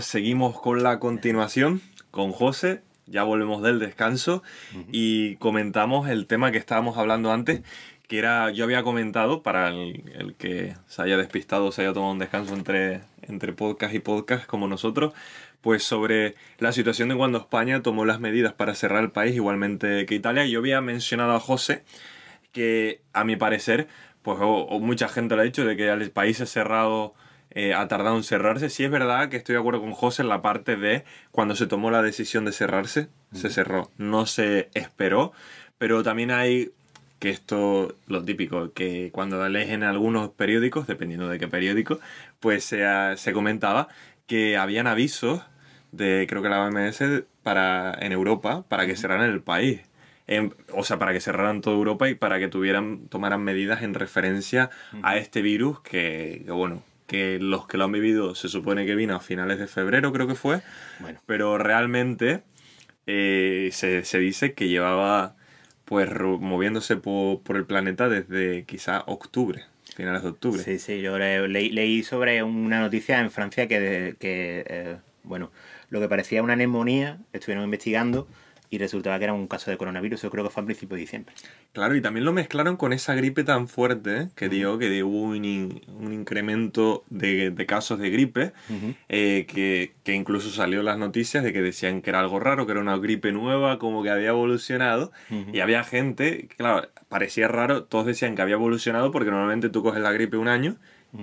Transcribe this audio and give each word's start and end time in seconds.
seguimos 0.00 0.60
con 0.60 0.82
la 0.82 0.98
continuación 0.98 1.80
con 2.10 2.32
José. 2.32 2.82
Ya 3.06 3.24
volvemos 3.24 3.62
del 3.62 3.80
descanso 3.80 4.42
y 4.92 5.36
comentamos 5.36 6.08
el 6.08 6.26
tema 6.26 6.52
que 6.52 6.58
estábamos 6.58 6.96
hablando 6.96 7.32
antes, 7.32 7.62
que 8.06 8.18
era, 8.18 8.50
yo 8.50 8.64
había 8.64 8.84
comentado, 8.84 9.42
para 9.42 9.70
el, 9.70 10.34
que 10.38 10.76
se 10.86 11.02
haya 11.02 11.16
despistado, 11.16 11.72
se 11.72 11.82
haya 11.82 11.92
tomado 11.92 12.12
un 12.12 12.20
descanso 12.20 12.54
entre, 12.54 13.00
entre 13.22 13.52
podcast 13.52 13.94
y 13.94 13.98
podcast 13.98 14.46
como 14.46 14.68
nosotros, 14.68 15.12
pues 15.60 15.82
sobre 15.82 16.36
la 16.58 16.72
situación 16.72 17.08
de 17.08 17.16
cuando 17.16 17.38
España 17.38 17.82
tomó 17.82 18.04
las 18.04 18.20
medidas 18.20 18.52
para 18.52 18.76
cerrar 18.76 19.02
el 19.02 19.10
país, 19.10 19.34
igualmente 19.34 20.06
que 20.06 20.14
Italia. 20.14 20.46
Yo 20.46 20.60
había 20.60 20.80
mencionado 20.80 21.32
a 21.32 21.40
José 21.40 21.82
que, 22.52 23.00
a 23.12 23.24
mi 23.24 23.34
parecer, 23.34 23.88
pues 24.22 24.38
o, 24.40 24.78
mucha 24.80 25.08
gente 25.08 25.34
lo 25.34 25.42
ha 25.42 25.44
dicho, 25.44 25.64
de 25.64 25.76
que 25.76 25.88
el 25.88 26.10
país 26.10 26.40
es 26.40 26.50
cerrado 26.50 27.14
eh, 27.50 27.74
ha 27.74 27.88
tardado 27.88 28.16
en 28.16 28.24
cerrarse. 28.24 28.70
Sí 28.70 28.84
es 28.84 28.90
verdad 28.90 29.28
que 29.28 29.36
estoy 29.36 29.54
de 29.54 29.60
acuerdo 29.60 29.80
con 29.80 29.92
José 29.92 30.22
en 30.22 30.28
la 30.28 30.42
parte 30.42 30.76
de 30.76 31.04
cuando 31.30 31.54
se 31.56 31.66
tomó 31.66 31.90
la 31.90 32.02
decisión 32.02 32.44
de 32.44 32.52
cerrarse, 32.52 33.08
se 33.32 33.50
cerró. 33.50 33.90
No 33.98 34.26
se 34.26 34.70
esperó, 34.74 35.32
pero 35.78 36.02
también 36.02 36.30
hay 36.30 36.72
que 37.18 37.30
esto, 37.30 37.96
lo 38.06 38.24
típico, 38.24 38.72
que 38.72 39.10
cuando 39.12 39.46
lees 39.48 39.70
en 39.70 39.82
algunos 39.82 40.30
periódicos, 40.30 40.86
dependiendo 40.86 41.28
de 41.28 41.38
qué 41.38 41.48
periódico, 41.48 42.00
pues 42.40 42.64
se, 42.64 42.82
se 43.16 43.32
comentaba 43.34 43.88
que 44.26 44.56
habían 44.56 44.86
avisos 44.86 45.42
de, 45.92 46.26
creo 46.28 46.42
que 46.42 46.48
la 46.48 46.64
OMS, 46.64 47.02
para, 47.42 47.94
en 48.00 48.12
Europa, 48.12 48.64
para 48.68 48.86
que 48.86 48.96
cerraran 48.96 49.30
el 49.30 49.42
país. 49.42 49.82
o 50.72 50.84
sea, 50.84 50.98
para 50.98 51.12
que 51.12 51.20
cerraran 51.20 51.60
toda 51.60 51.76
Europa 51.76 52.08
y 52.08 52.14
para 52.14 52.38
que 52.38 52.48
tuvieran, 52.48 53.08
tomaran 53.08 53.42
medidas 53.42 53.82
en 53.82 53.94
referencia 53.94 54.70
a 55.02 55.16
este 55.16 55.42
virus 55.42 55.80
que, 55.80 56.42
que, 56.46 56.52
bueno, 56.52 56.82
que 57.10 57.40
los 57.40 57.66
que 57.66 57.76
lo 57.76 57.86
han 57.86 57.90
vivido 57.90 58.36
se 58.36 58.48
supone 58.48 58.86
que 58.86 58.94
vino 58.94 59.16
a 59.16 59.20
finales 59.20 59.58
de 59.58 59.66
febrero, 59.66 60.12
creo 60.12 60.28
que 60.28 60.36
fue. 60.36 60.62
Bueno. 61.00 61.20
Pero 61.26 61.58
realmente 61.58 62.44
eh, 63.08 63.70
se, 63.72 64.04
se 64.04 64.20
dice 64.20 64.54
que 64.54 64.68
llevaba 64.68 65.34
pues 65.84 66.08
moviéndose 66.14 66.94
por, 66.94 67.42
por 67.42 67.56
el 67.56 67.66
planeta 67.66 68.08
desde 68.08 68.62
quizá 68.62 69.02
octubre, 69.08 69.64
finales 69.96 70.22
de 70.22 70.28
octubre. 70.28 70.62
Sí, 70.62 70.78
sí, 70.78 71.00
yo 71.00 71.18
leí, 71.18 72.02
sobre 72.04 72.44
una 72.44 72.78
noticia 72.78 73.18
en 73.18 73.32
Francia 73.32 73.66
que, 73.66 74.14
que 74.20 74.64
eh, 74.68 74.96
bueno, 75.24 75.50
lo 75.88 75.98
que 75.98 76.08
parecía 76.08 76.44
una 76.44 76.54
neumonía, 76.54 77.18
estuvieron 77.32 77.64
investigando 77.64 78.28
y 78.70 78.78
resultaba 78.78 79.18
que 79.18 79.24
era 79.24 79.32
un 79.32 79.48
caso 79.48 79.70
de 79.70 79.76
coronavirus, 79.76 80.22
yo 80.22 80.30
creo 80.30 80.44
que 80.44 80.50
fue 80.50 80.62
a 80.62 80.66
principios 80.66 80.96
de 80.96 81.00
diciembre. 81.00 81.34
Claro, 81.72 81.96
y 81.96 82.00
también 82.00 82.24
lo 82.24 82.32
mezclaron 82.32 82.76
con 82.76 82.92
esa 82.92 83.14
gripe 83.14 83.42
tan 83.42 83.66
fuerte 83.66 84.28
que 84.36 84.48
dio 84.48 84.78
que 84.78 85.02
hubo 85.02 85.22
un, 85.22 85.82
un 85.88 86.12
incremento 86.12 87.02
de, 87.10 87.50
de, 87.50 87.66
casos 87.66 87.98
de 87.98 88.10
gripe, 88.10 88.52
eh, 89.08 89.44
que, 89.48 89.94
que, 90.04 90.14
incluso 90.14 90.50
salió 90.50 90.84
las 90.84 90.98
noticias 90.98 91.42
de 91.42 91.52
que 91.52 91.62
decían 91.62 92.00
que 92.00 92.10
era 92.10 92.20
algo 92.20 92.38
raro, 92.38 92.64
que 92.64 92.72
era 92.72 92.80
una 92.80 92.96
gripe 92.96 93.32
nueva, 93.32 93.80
como 93.80 94.04
que 94.04 94.10
había 94.10 94.28
evolucionado, 94.28 95.10
y 95.52 95.58
había 95.58 95.82
gente, 95.82 96.48
claro, 96.56 96.88
parecía 97.08 97.48
raro, 97.48 97.84
todos 97.84 98.06
decían 98.06 98.36
que 98.36 98.42
había 98.42 98.54
evolucionado 98.54 99.10
porque 99.10 99.30
normalmente 99.32 99.68
tú 99.68 99.82
coges 99.82 100.00
la 100.00 100.12
gripe 100.12 100.36
un 100.36 100.48
año, 100.48 100.76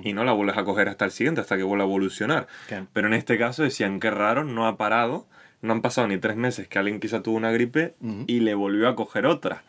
y 0.03 0.11
no 0.11 0.25
la 0.25 0.33
vuelves 0.33 0.57
a 0.57 0.65
coger 0.65 0.89
hasta 0.89 1.05
el 1.05 1.11
siguiente, 1.11 1.39
hasta 1.39 1.55
que 1.55 1.63
vuelva 1.63 1.85
a 1.85 1.87
evolucionar. 1.87 2.47
Pero 2.91 3.07
en 3.07 3.13
este 3.13 3.37
caso 3.37 3.63
decían 3.63 4.01
que 4.01 4.11
raro, 4.11 4.43
no 4.43 4.67
ha 4.67 4.75
parado, 4.75 5.27
no 5.61 5.73
han 5.73 5.81
pasado 5.81 6.07
ni 6.07 6.17
tres 6.17 6.35
meses 6.35 6.67
que 6.67 6.79
alguien 6.79 6.99
quizá 6.99 7.21
tuvo 7.21 7.37
una 7.37 7.51
gripe 7.51 7.95
y 8.27 8.39
le 8.41 8.53
volvió 8.55 8.87
a 8.87 8.95
coger 8.95 9.25
otra. 9.25 9.63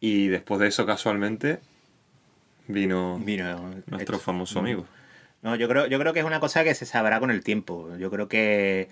Y 0.00 0.28
después 0.28 0.60
de 0.60 0.68
eso, 0.68 0.84
casualmente, 0.84 1.60
vino, 2.68 3.20
nuestro 3.86 4.18
famoso 4.18 4.58
amigo. 4.58 4.86
No, 5.42 5.56
yo 5.56 5.68
creo, 5.68 5.86
yo 5.86 5.98
creo 5.98 6.12
que 6.12 6.20
es 6.20 6.26
una 6.26 6.40
cosa 6.40 6.64
que 6.64 6.74
se 6.74 6.86
sabrá 6.86 7.18
con 7.18 7.30
el 7.30 7.42
tiempo. 7.42 7.96
Yo 7.96 8.10
creo 8.10 8.28
que, 8.28 8.88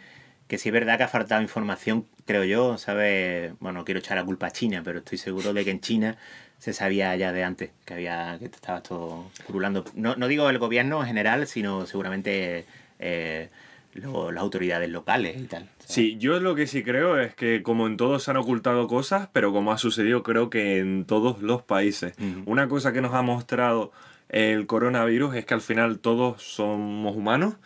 que 0.48 0.58
sí 0.58 0.68
es 0.68 0.72
verdad 0.72 0.98
que 0.98 1.04
ha 1.04 1.08
faltado 1.08 1.42
información, 1.42 2.06
creo 2.26 2.44
yo, 2.44 2.78
¿sabes? 2.78 3.52
Bueno, 3.60 3.80
no 3.80 3.84
quiero 3.84 4.00
echar 4.00 4.16
la 4.16 4.24
culpa 4.24 4.46
a 4.46 4.50
China, 4.50 4.82
pero 4.84 4.98
estoy 4.98 5.18
seguro 5.18 5.52
de 5.52 5.64
que 5.64 5.70
en 5.70 5.80
China 5.80 6.16
se 6.58 6.72
sabía 6.72 7.14
ya 7.16 7.32
de 7.32 7.44
antes 7.44 7.70
que 7.84 7.94
había 7.94 8.36
que 8.38 8.46
estaba 8.46 8.78
esto 8.78 9.30
curulando. 9.46 9.84
No, 9.94 10.16
no 10.16 10.28
digo 10.28 10.48
el 10.50 10.58
gobierno 10.58 11.00
en 11.00 11.06
general, 11.06 11.46
sino 11.46 11.86
seguramente 11.86 12.66
eh, 12.98 13.48
las 13.94 14.42
autoridades 14.42 14.90
locales 14.90 15.36
y 15.40 15.46
tal. 15.46 15.68
Sí, 15.90 16.16
yo 16.18 16.38
lo 16.38 16.54
que 16.54 16.68
sí 16.68 16.84
creo 16.84 17.18
es 17.18 17.34
que 17.34 17.64
como 17.64 17.88
en 17.88 17.96
todos 17.96 18.22
se 18.22 18.30
han 18.30 18.36
ocultado 18.36 18.86
cosas, 18.86 19.28
pero 19.32 19.52
como 19.52 19.72
ha 19.72 19.78
sucedido 19.78 20.22
creo 20.22 20.48
que 20.48 20.78
en 20.78 21.04
todos 21.04 21.42
los 21.42 21.62
países. 21.62 22.14
Una 22.46 22.68
cosa 22.68 22.92
que 22.92 23.00
nos 23.00 23.12
ha 23.12 23.22
mostrado 23.22 23.90
el 24.28 24.68
coronavirus 24.68 25.34
es 25.34 25.44
que 25.44 25.54
al 25.54 25.60
final 25.60 25.98
todos 25.98 26.42
somos 26.42 27.16
humanos 27.16 27.56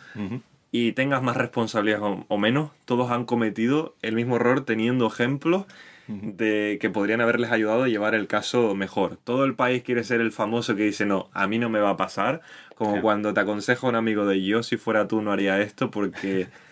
y 0.71 0.93
tengas 0.93 1.21
más 1.21 1.37
responsabilidad 1.37 2.01
o, 2.27 2.37
menos, 2.39 2.71
todos 2.85 3.11
han 3.11 3.25
cometido 3.25 3.95
el 4.01 4.15
mismo 4.15 4.37
error 4.37 4.65
teniendo 4.65 5.05
ejemplos 5.05 5.65
de 6.07 6.79
que 6.81 6.89
podrían 6.89 7.21
haberles 7.21 7.51
ayudado 7.51 7.83
a 7.83 7.87
llevar 7.87 8.15
el 8.15 8.25
caso 8.25 8.73
mejor. 8.73 9.17
Todo 9.23 9.45
el 9.45 9.53
país 9.53 9.83
quiere 9.83 10.03
ser 10.03 10.19
el 10.21 10.31
famoso 10.31 10.75
que 10.75 10.83
dice, 10.83 11.05
no, 11.05 11.29
a 11.33 11.45
mí 11.45 11.59
no 11.59 11.69
me 11.69 11.79
va 11.79 11.91
a 11.91 11.97
pasar, 11.97 12.41
como 12.73 13.01
cuando 13.01 13.35
te 13.35 13.39
aconseja 13.41 13.87
un 13.87 13.95
amigo 13.95 14.25
de 14.25 14.43
yo 14.43 14.63
si 14.63 14.77
fuera 14.77 15.07
tú 15.07 15.21
no 15.21 15.31
haría 15.31 15.61
esto 15.61 15.91
porque 15.91 16.47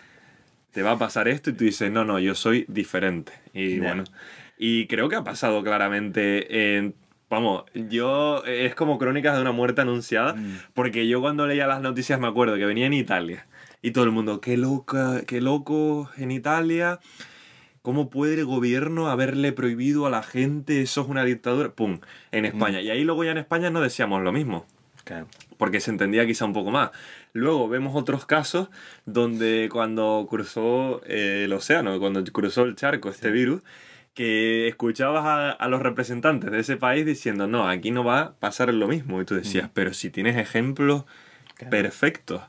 te 0.74 0.82
va 0.82 0.92
a 0.92 0.98
pasar 0.98 1.28
esto 1.28 1.50
y 1.50 1.52
tú 1.54 1.64
dices, 1.64 1.90
no, 1.90 2.04
no, 2.04 2.18
yo 2.18 2.34
soy 2.34 2.66
diferente. 2.68 3.32
Y 3.54 3.78
bueno, 3.78 4.04
y 4.58 4.86
creo 4.88 5.08
que 5.08 5.16
ha 5.16 5.24
pasado 5.24 5.62
claramente 5.62 6.76
en 6.76 6.94
Vamos, 7.30 7.64
yo 7.74 8.44
es 8.44 8.74
como 8.76 8.98
crónicas 8.98 9.34
de 9.34 9.40
una 9.40 9.50
muerte 9.50 9.80
anunciada, 9.80 10.34
mm. 10.34 10.58
porque 10.74 11.08
yo 11.08 11.20
cuando 11.20 11.46
leía 11.46 11.66
las 11.66 11.80
noticias 11.80 12.20
me 12.20 12.28
acuerdo 12.28 12.54
que 12.56 12.66
venía 12.66 12.86
en 12.86 12.92
Italia 12.92 13.46
y 13.82 13.90
todo 13.90 14.04
el 14.04 14.12
mundo, 14.12 14.40
qué 14.40 14.56
loca, 14.56 15.22
qué 15.26 15.40
loco 15.40 16.10
en 16.16 16.30
Italia, 16.30 17.00
¿Cómo 17.84 18.08
puede 18.08 18.36
el 18.36 18.46
gobierno 18.46 19.10
haberle 19.10 19.52
prohibido 19.52 20.06
a 20.06 20.10
la 20.10 20.22
gente? 20.22 20.80
Eso 20.80 21.02
es 21.02 21.08
una 21.08 21.22
dictadura. 21.22 21.68
¡Pum! 21.74 22.00
En 22.32 22.46
España. 22.46 22.78
Mm. 22.78 22.84
Y 22.84 22.88
ahí 22.88 23.04
luego 23.04 23.24
ya 23.24 23.32
en 23.32 23.36
España 23.36 23.68
no 23.68 23.82
decíamos 23.82 24.22
lo 24.22 24.32
mismo. 24.32 24.64
Porque 25.58 25.80
se 25.80 25.90
entendía 25.90 26.24
quizá 26.24 26.46
un 26.46 26.54
poco 26.54 26.70
más. 26.70 26.92
Luego 27.34 27.68
vemos 27.68 27.96
otros 27.96 28.26
casos 28.26 28.68
donde 29.06 29.68
cuando 29.70 30.24
cruzó 30.30 31.02
eh, 31.04 31.42
el 31.46 31.52
océano, 31.52 31.98
cuando 31.98 32.22
cruzó 32.24 32.62
el 32.62 32.76
charco 32.76 33.08
este 33.08 33.32
virus, 33.32 33.60
que 34.14 34.68
escuchabas 34.68 35.56
a, 35.58 35.68
los 35.68 35.82
representantes 35.82 36.52
de 36.52 36.60
ese 36.60 36.76
país 36.76 37.04
diciendo, 37.04 37.48
no, 37.48 37.68
aquí 37.68 37.90
no 37.90 38.04
va 38.04 38.20
a 38.20 38.32
pasar 38.34 38.72
lo 38.72 38.86
mismo. 38.86 39.20
Y 39.20 39.24
tú 39.24 39.34
decías, 39.34 39.66
mm. 39.66 39.70
pero 39.74 39.92
si 39.94 40.10
tienes 40.10 40.36
ejemplos 40.36 41.06
perfectos. 41.70 42.40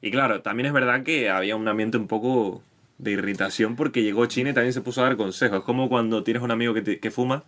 Y 0.00 0.10
claro, 0.10 0.40
también 0.40 0.68
es 0.68 0.72
verdad 0.72 1.02
que 1.02 1.28
había 1.28 1.54
un 1.54 1.68
ambiente 1.68 1.98
un 1.98 2.06
poco 2.06 2.62
de 2.96 3.10
irritación 3.10 3.76
porque 3.76 4.02
llegó 4.02 4.24
China 4.24 4.50
y 4.50 4.54
también 4.54 4.72
se 4.72 4.80
puso 4.80 5.02
a 5.02 5.04
dar 5.04 5.18
consejos. 5.18 5.58
Es 5.58 5.64
como 5.64 5.90
cuando 5.90 6.24
tienes 6.24 6.42
un 6.42 6.50
amigo 6.50 6.72
que, 6.72 6.98
que 6.98 7.10
fuma, 7.10 7.44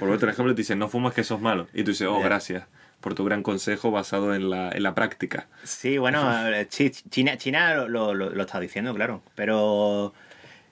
por 0.00 0.10
otro 0.10 0.28
ejemplo, 0.28 0.52
te 0.52 0.62
dice, 0.62 0.74
no 0.74 0.88
fumas 0.88 1.14
que 1.14 1.22
sos 1.22 1.40
malo. 1.40 1.68
Y 1.72 1.84
tú 1.84 1.92
dices, 1.92 2.08
oh, 2.08 2.18
gracias 2.18 2.64
por 3.04 3.14
tu 3.14 3.22
gran 3.22 3.42
consejo 3.42 3.90
basado 3.90 4.34
en 4.34 4.48
la, 4.48 4.70
en 4.70 4.82
la 4.82 4.94
práctica. 4.94 5.46
Sí, 5.62 5.98
bueno, 5.98 6.26
China, 6.70 7.36
China 7.36 7.84
lo, 7.84 8.14
lo, 8.14 8.40
está 8.40 8.58
diciendo, 8.58 8.94
claro. 8.94 9.20
Pero 9.34 10.14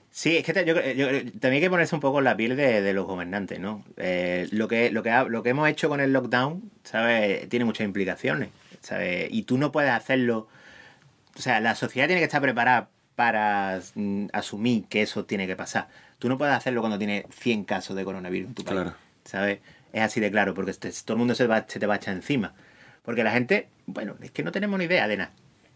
sí, 0.09 0.37
es 0.37 0.43
que 0.43 0.51
también 0.51 1.53
hay 1.53 1.61
que 1.61 1.69
ponerse 1.69 1.93
un 1.93 2.01
poco 2.01 2.17
en 2.17 2.23
la 2.23 2.35
piel 2.35 2.57
de, 2.57 2.81
de 2.81 2.93
los 2.93 3.05
gobernantes, 3.05 3.59
¿no? 3.59 3.85
Eh, 3.97 4.47
lo, 4.49 4.67
que, 4.67 4.89
lo, 4.89 5.03
que 5.03 5.11
lo 5.29 5.43
que 5.43 5.49
hemos 5.51 5.69
hecho 5.69 5.89
con 5.89 5.99
el 5.99 6.11
lockdown, 6.11 6.71
¿sabes? 6.83 7.47
Tiene 7.49 7.65
muchas 7.65 7.85
implicaciones, 7.85 8.49
¿sabes? 8.81 9.27
Y 9.29 9.43
tú 9.43 9.59
no 9.59 9.71
puedes 9.71 9.91
hacerlo... 9.91 10.47
O 11.37 11.39
sea, 11.39 11.59
la 11.59 11.75
sociedad 11.75 12.07
tiene 12.07 12.19
que 12.19 12.25
estar 12.25 12.41
preparada 12.41 12.89
para 13.15 13.79
mm, 13.93 14.29
asumir 14.33 14.85
que 14.85 15.03
eso 15.03 15.25
tiene 15.25 15.45
que 15.45 15.55
pasar. 15.55 15.87
Tú 16.17 16.29
no 16.29 16.39
puedes 16.39 16.55
hacerlo 16.55 16.81
cuando 16.81 16.97
tienes 16.97 17.25
100 17.29 17.65
casos 17.65 17.95
de 17.95 18.03
coronavirus 18.03 18.49
en 18.49 18.55
tu 18.55 18.63
país. 18.63 18.91
¿Sabes? 19.23 19.59
Es 19.93 20.01
así 20.01 20.19
de 20.19 20.31
claro, 20.31 20.53
porque 20.53 20.73
todo 20.73 21.13
el 21.13 21.17
mundo 21.17 21.35
se, 21.35 21.47
va, 21.47 21.65
se 21.67 21.79
te 21.79 21.85
va 21.85 21.93
a 21.93 21.97
echar 21.97 22.13
encima. 22.13 22.53
Porque 23.03 23.23
la 23.23 23.31
gente, 23.31 23.69
bueno, 23.85 24.15
es 24.21 24.31
que 24.31 24.43
no 24.43 24.51
tenemos 24.51 24.77
ni 24.79 24.85
idea 24.85 25.07
de 25.07 25.17
nada 25.17 25.31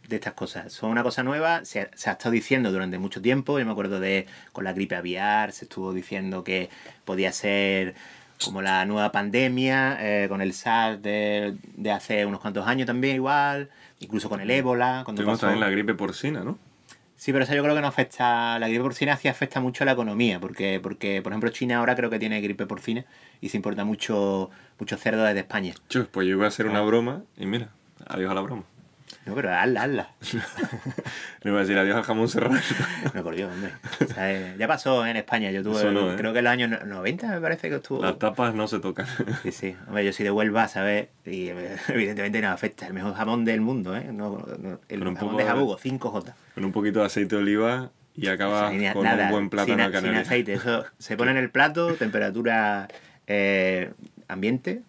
de 0.07 0.15
estas 0.15 0.33
cosas. 0.33 0.71
Son 0.71 0.89
una 0.89 1.03
cosa 1.03 1.23
nueva, 1.23 1.65
se, 1.65 1.81
ha 1.81 1.83
estado 1.83 2.31
diciendo 2.31 2.71
durante 2.71 2.97
mucho 2.97 3.21
tiempo. 3.21 3.59
Yo 3.59 3.65
me 3.65 3.71
acuerdo 3.71 3.99
de 3.99 4.25
con 4.53 4.63
la 4.63 4.73
gripe 4.73 4.95
aviar, 4.95 5.51
se 5.51 5.65
estuvo 5.65 5.93
diciendo 5.93 6.43
que 6.43 6.69
podía 7.05 7.31
ser 7.31 7.95
como 8.43 8.61
la 8.61 8.85
nueva 8.85 9.11
pandemia, 9.11 9.97
eh, 9.99 10.29
con 10.29 10.41
el 10.41 10.53
SARS 10.53 11.01
de, 11.01 11.57
de, 11.75 11.91
hace 11.91 12.25
unos 12.25 12.39
cuantos 12.39 12.67
años 12.67 12.85
también 12.85 13.15
igual, 13.15 13.69
incluso 13.99 14.29
con 14.29 14.39
el 14.39 14.49
ébola. 14.49 15.01
Cuando 15.03 15.23
Tuvimos 15.23 15.39
también 15.39 15.59
la 15.59 15.69
gripe 15.69 15.93
porcina, 15.95 16.43
¿no? 16.43 16.57
Sí, 17.17 17.33
pero 17.33 17.43
eso 17.43 17.55
yo 17.55 17.63
creo 17.63 17.75
que 17.75 17.81
no 17.81 17.87
afecta. 17.87 18.59
La 18.59 18.67
gripe 18.67 18.83
porcina 18.83 19.17
sí 19.17 19.27
afecta 19.27 19.59
mucho 19.59 19.83
a 19.83 19.85
la 19.85 19.93
economía, 19.93 20.39
porque, 20.39 20.79
porque 20.81 21.21
por 21.23 21.33
ejemplo, 21.33 21.49
China 21.49 21.79
ahora 21.79 21.95
creo 21.95 22.11
que 22.11 22.19
tiene 22.19 22.39
gripe 22.41 22.67
porcina 22.67 23.05
y 23.41 23.49
se 23.49 23.57
importa 23.57 23.83
mucho, 23.83 24.51
mucho 24.79 24.97
cerdo 24.97 25.23
desde 25.23 25.39
España. 25.39 25.73
Chus, 25.89 26.07
pues 26.07 26.27
yo 26.27 26.35
iba 26.35 26.45
a 26.45 26.49
hacer 26.49 26.67
una 26.67 26.79
ah. 26.79 26.83
broma 26.83 27.23
y 27.35 27.47
mira, 27.47 27.69
adiós 28.05 28.31
a 28.31 28.35
la 28.35 28.41
broma. 28.41 28.63
No, 29.27 29.35
pero 29.35 29.53
hazla, 29.53 29.81
hazla. 29.83 30.09
Le 31.43 31.49
iba 31.51 31.59
a 31.59 31.61
decir 31.61 31.77
adiós 31.77 31.95
al 31.97 32.03
jamón 32.03 32.27
serrano. 32.29 32.57
No, 33.13 33.23
por 33.23 33.35
Dios, 33.35 33.51
hombre. 33.53 33.71
O 34.03 34.13
sea, 34.13 34.31
eh, 34.33 34.55
ya 34.57 34.67
pasó 34.67 35.05
en 35.05 35.17
España. 35.17 35.51
Yo 35.51 35.63
tuve, 35.63 35.91
no, 35.91 36.13
¿eh? 36.13 36.15
creo 36.17 36.31
que 36.33 36.39
en 36.39 36.45
los 36.45 36.51
años 36.53 36.69
no- 36.69 36.79
90 36.85 37.27
me 37.27 37.41
parece 37.41 37.69
que 37.69 37.75
estuvo. 37.75 38.01
Las 38.01 38.17
tapas 38.19 38.53
no 38.55 38.67
se 38.67 38.79
tocan. 38.79 39.05
Sí, 39.43 39.51
sí. 39.51 39.75
Hombre, 39.87 40.05
yo 40.05 40.13
soy 40.13 40.23
de 40.25 40.31
Huelva, 40.31 40.67
¿sabes? 40.67 41.07
Y 41.25 41.49
eh, 41.49 41.77
evidentemente 41.89 42.41
no 42.41 42.49
afecta. 42.49 42.87
El 42.87 42.93
mejor 42.93 43.13
jamón 43.15 43.43
del 43.45 43.61
mundo, 43.61 43.95
¿eh? 43.95 44.09
No, 44.11 44.45
no, 44.59 44.79
el 44.87 44.99
jamón 44.99 45.15
poco 45.17 45.37
de 45.37 45.45
Jabugo, 45.45 45.77
5J. 45.77 46.33
Con 46.55 46.65
un 46.65 46.71
poquito 46.71 46.99
de 47.01 47.05
aceite 47.05 47.35
de 47.35 47.41
oliva 47.41 47.91
y 48.15 48.27
acabas 48.27 48.71
Sin- 48.71 48.91
con 48.93 49.03
nada, 49.03 49.25
un 49.25 49.31
buen 49.31 49.49
plátano 49.49 49.85
sin, 49.87 49.95
a 49.95 50.01
sin 50.01 50.15
aceite. 50.15 50.53
Eso 50.53 50.85
se 50.97 51.17
pone 51.17 51.31
en 51.31 51.37
el 51.37 51.49
plato, 51.49 51.93
temperatura 51.95 52.87
eh, 53.27 53.91
ambiente, 54.27 54.81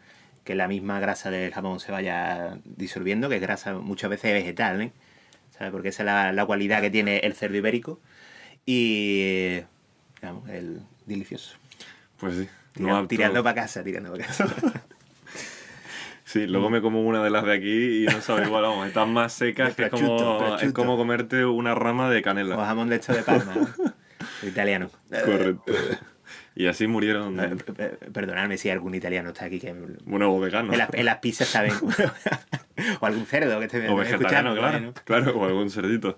que 0.49 0.55
la 0.55 0.67
misma 0.67 0.99
grasa 0.99 1.31
del 1.31 1.53
jamón 1.53 1.79
se 1.79 1.93
vaya 1.93 2.57
disolviendo, 2.65 3.29
que 3.29 3.35
es 3.37 3.43
grasa 3.43 3.75
muchas 3.75 4.09
veces 4.09 4.33
vegetal, 4.33 4.81
¿eh? 4.81 4.93
¿Sabes? 5.51 5.71
Porque 5.73 5.91
esa 5.91 6.05
es 6.05 6.07
la, 6.07 6.33
la 6.33 6.47
cualidad 6.47 6.81
que 6.81 6.89
tiene 6.89 7.19
el 7.19 7.35
cerdo 7.35 7.59
ibérico. 7.59 8.01
Y. 8.65 9.61
Vamos, 10.23 10.49
el 10.49 10.81
delicioso. 11.05 11.59
Pues 12.19 12.35
sí. 12.37 12.49
Tira- 12.73 12.89
no 13.03 13.07
tirando 13.07 13.45
para 13.45 13.57
casa, 13.63 13.85
tirando 13.85 14.11
para 14.11 14.25
casa. 14.25 14.47
Sí, 16.25 16.47
luego 16.47 16.69
me 16.69 16.83
como 16.83 17.01
una 17.01 17.25
de 17.25 17.31
las 17.31 17.43
de 17.43 17.55
aquí 17.55 18.05
y 18.05 18.07
no 18.07 18.21
sabe 18.21 18.45
igual, 18.45 18.63
vamos, 18.63 18.87
están 18.87 19.11
más 19.15 19.33
secas 19.33 19.75
que 19.75 19.85
es 19.85 19.91
como, 19.91 20.59
es 20.61 20.75
como 20.75 20.99
comerte 20.99 21.47
una 21.47 21.75
rama 21.75 22.11
de 22.11 22.19
o 22.19 22.23
canela. 22.23 22.67
jamón 22.67 22.91
de 22.91 22.97
esto 22.97 23.15
de 23.15 23.23
palma, 23.23 23.55
¿no? 23.55 23.67
italiano. 24.47 24.91
Correcto. 25.09 25.73
Y 26.61 26.67
así 26.67 26.89
murieron, 26.89 27.39
Eh, 27.39 27.57
Perdonadme 28.13 28.59
si 28.59 28.69
algún 28.69 28.93
italiano 28.95 29.29
está 29.29 29.45
aquí 29.45 29.61
que 29.61 29.73
bueno, 30.05 30.35
o 30.35 30.41
veganos. 30.41 30.73
En 30.73 30.79
las, 30.81 30.93
en 30.93 31.05
las 31.05 31.19
pizzas 31.19 31.47
saben. 31.47 31.73
o 33.01 33.07
algún 33.07 33.27
cerdo 33.27 33.61
que 33.61 33.67
esté 33.67 33.89
O 33.89 33.95
vegetariano, 33.95 34.57
claro. 34.57 34.81
¿no? 34.81 34.93
Claro, 35.05 35.39
o 35.39 35.45
algún 35.45 35.71
cerdito. 35.71 36.17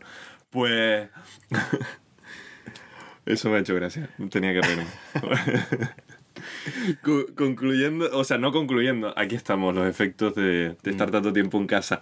Pues... 0.48 1.10
Eso 3.26 3.50
me 3.50 3.56
ha 3.56 3.60
hecho 3.60 3.74
gracia. 3.74 4.08
Tenía 4.30 4.54
que 4.54 4.62
reírme. 4.62 4.86
Co- 7.02 7.26
concluyendo, 7.36 8.08
o 8.16 8.24
sea, 8.24 8.38
no 8.38 8.50
concluyendo, 8.50 9.12
aquí 9.18 9.34
estamos, 9.34 9.74
los 9.74 9.86
efectos 9.86 10.34
de, 10.34 10.74
de 10.82 10.90
estar 10.90 11.10
tanto 11.10 11.32
tiempo 11.34 11.58
en 11.58 11.66
casa. 11.66 12.00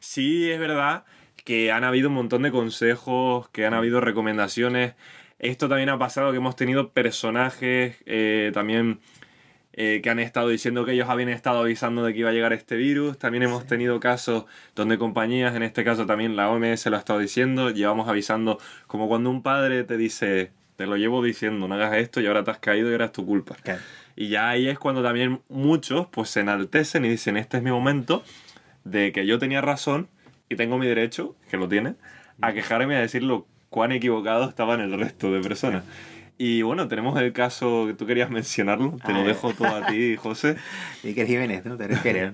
Sí 0.00 0.50
es 0.50 0.58
verdad 0.58 1.04
que 1.44 1.70
han 1.70 1.84
habido 1.84 2.08
un 2.08 2.14
montón 2.16 2.42
de 2.42 2.50
consejos, 2.50 3.48
que 3.50 3.64
han 3.64 3.74
habido 3.74 4.00
recomendaciones. 4.00 4.94
Esto 5.38 5.68
también 5.68 5.88
ha 5.90 5.98
pasado 5.98 6.30
que 6.30 6.38
hemos 6.38 6.56
tenido 6.56 6.90
personajes 6.92 7.96
eh, 8.06 8.50
también 8.54 9.00
eh, 9.78 10.00
que 10.02 10.08
han 10.08 10.18
estado 10.18 10.48
diciendo 10.48 10.86
que 10.86 10.92
ellos 10.92 11.10
habían 11.10 11.28
estado 11.28 11.60
avisando 11.60 12.02
de 12.02 12.14
que 12.14 12.20
iba 12.20 12.30
a 12.30 12.32
llegar 12.32 12.54
este 12.54 12.76
virus. 12.76 13.18
También 13.18 13.42
hemos 13.42 13.66
tenido 13.66 14.00
casos 14.00 14.46
donde 14.74 14.96
compañías, 14.96 15.54
en 15.54 15.62
este 15.62 15.84
caso 15.84 16.06
también 16.06 16.34
la 16.34 16.48
OMS 16.48 16.86
lo 16.86 16.96
ha 16.96 16.98
estado 16.98 17.18
diciendo, 17.18 17.68
llevamos 17.68 18.08
avisando, 18.08 18.58
como 18.86 19.06
cuando 19.06 19.28
un 19.28 19.42
padre 19.42 19.84
te 19.84 19.98
dice, 19.98 20.50
te 20.76 20.86
lo 20.86 20.96
llevo 20.96 21.22
diciendo, 21.22 21.68
no 21.68 21.74
hagas 21.74 21.94
esto 21.96 22.22
y 22.22 22.26
ahora 22.26 22.42
te 22.42 22.52
has 22.52 22.58
caído 22.58 22.88
y 22.88 22.92
ahora 22.92 23.06
es 23.06 23.12
tu 23.12 23.26
culpa. 23.26 23.56
Claro. 23.62 23.82
Y 24.16 24.28
ya 24.28 24.48
ahí 24.48 24.66
es 24.66 24.78
cuando 24.78 25.02
también 25.02 25.42
muchos 25.50 26.06
pues 26.06 26.30
se 26.30 26.40
enaltecen 26.40 27.04
y 27.04 27.10
dicen, 27.10 27.36
este 27.36 27.58
es 27.58 27.62
mi 27.62 27.70
momento 27.70 28.24
de 28.84 29.12
que 29.12 29.26
yo 29.26 29.38
tenía 29.38 29.60
razón 29.60 30.08
y 30.48 30.56
tengo 30.56 30.78
mi 30.78 30.86
derecho, 30.86 31.36
que 31.50 31.58
lo 31.58 31.68
tiene, 31.68 31.96
a 32.40 32.54
quejarme 32.54 32.94
y 32.94 32.96
a 32.96 33.00
decir 33.00 33.22
lo 33.22 33.46
cuán 33.70 33.92
equivocado 33.92 34.48
estaban 34.48 34.80
el 34.80 34.92
resto 34.98 35.32
de 35.32 35.40
personas. 35.40 35.84
Y 36.38 36.62
bueno, 36.62 36.86
tenemos 36.88 37.18
el 37.20 37.32
caso 37.32 37.84
que 37.86 37.94
tú 37.94 38.06
querías 38.06 38.28
mencionarlo, 38.30 38.96
te 39.04 39.12
Ah, 39.12 39.18
lo 39.18 39.20
eh. 39.20 39.28
dejo 39.28 39.52
todo 39.54 39.74
a 39.74 39.86
ti, 39.86 40.16
José. 40.22 40.56
Iker 41.04 41.26
Jiménez, 41.26 41.64
¿no? 41.64 41.76
¿Te 41.76 41.86
refieres? 41.88 42.32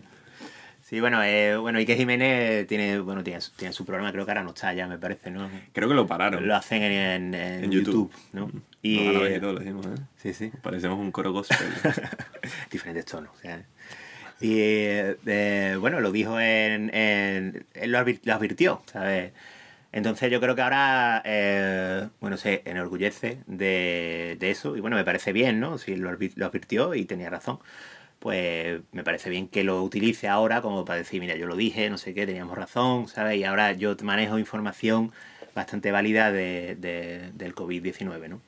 Sí, 0.83 1.01
bueno, 1.01 1.23
eh, 1.23 1.57
bueno, 1.57 1.79
Iker 1.79 1.97
Jiménez 1.97 2.67
tiene, 2.67 2.99
bueno, 2.99 3.23
tiene, 3.25 3.39
tiene 3.57 3.73
su 3.73 3.87
programa, 3.87 4.13
creo 4.13 4.25
que 4.27 4.33
ahora 4.33 4.43
no 4.43 4.51
está 4.51 4.75
ya, 4.75 4.87
me 4.89 4.99
parece, 4.99 5.31
¿no? 5.31 5.49
Creo 5.73 5.89
que 5.89 5.95
lo 5.95 6.07
pararon. 6.07 6.47
Lo 6.47 6.55
hacen 6.55 6.83
en, 6.83 6.93
en- 6.93 7.35
en 7.35 7.65
En 7.65 7.71
YouTube, 7.71 8.11
YouTube. 8.11 8.13
¿no? 8.33 8.51
Y... 8.83 9.09
Árabes 9.09 9.37
y 9.39 9.41
todo 9.41 9.53
lo 9.55 9.59
decimos, 9.61 9.87
¿eh? 9.87 10.03
sí, 10.17 10.35
sí. 10.35 10.51
Parecemos 10.63 10.99
un 10.99 11.11
coro 11.13 11.33
gospel. 11.33 11.57
diferentes 12.71 13.07
tonos. 13.07 13.31
o 13.35 13.39
sea. 13.41 13.63
Y 14.41 14.57
eh, 14.59 15.77
bueno, 15.79 16.01
lo 16.01 16.11
dijo 16.11 16.39
en. 16.41 16.91
en 16.95 17.65
él 17.75 17.93
lo 17.93 17.99
advirtió, 18.35 18.83
¿sabes? 18.93 19.33
Entonces 19.93 20.31
yo 20.31 20.41
creo 20.41 20.55
que 20.55 20.63
ahora, 20.63 21.23
eh, 21.25 22.09
bueno, 22.21 22.37
se 22.39 22.63
enorgullece 22.65 23.39
de, 23.47 24.37
de 24.41 24.51
eso 24.51 24.77
y 24.77 24.81
bueno, 24.81 24.97
me 24.97 25.05
parece 25.05 25.33
bien, 25.33 25.61
¿no? 25.61 25.77
Si 25.79 25.97
lo, 25.97 26.11
lo 26.13 26.47
advirtió 26.47 26.95
y 26.95 27.05
tenía 27.05 27.29
razón, 27.31 27.59
pues 28.19 28.81
me 28.93 29.05
parece 29.05 29.31
bien 29.31 29.49
que 29.49 29.65
lo 29.65 29.83
utilice 29.83 30.29
ahora 30.29 30.63
como 30.63 30.85
para 30.85 30.99
decir, 30.99 31.21
mira, 31.21 31.37
yo 31.37 31.47
lo 31.47 31.57
dije, 31.57 31.91
no 31.91 31.99
sé 31.99 32.15
qué, 32.15 32.27
teníamos 32.27 32.57
razón, 32.57 33.09
¿sabes? 33.09 33.37
Y 33.39 33.45
ahora 33.45 33.73
yo 33.73 33.97
manejo 34.03 34.39
información 34.39 35.13
bastante 35.55 35.93
válida 35.93 36.33
de, 36.33 36.77
de- 36.79 37.31
del 37.35 37.55
COVID-19, 37.55 38.29
¿no? 38.29 38.41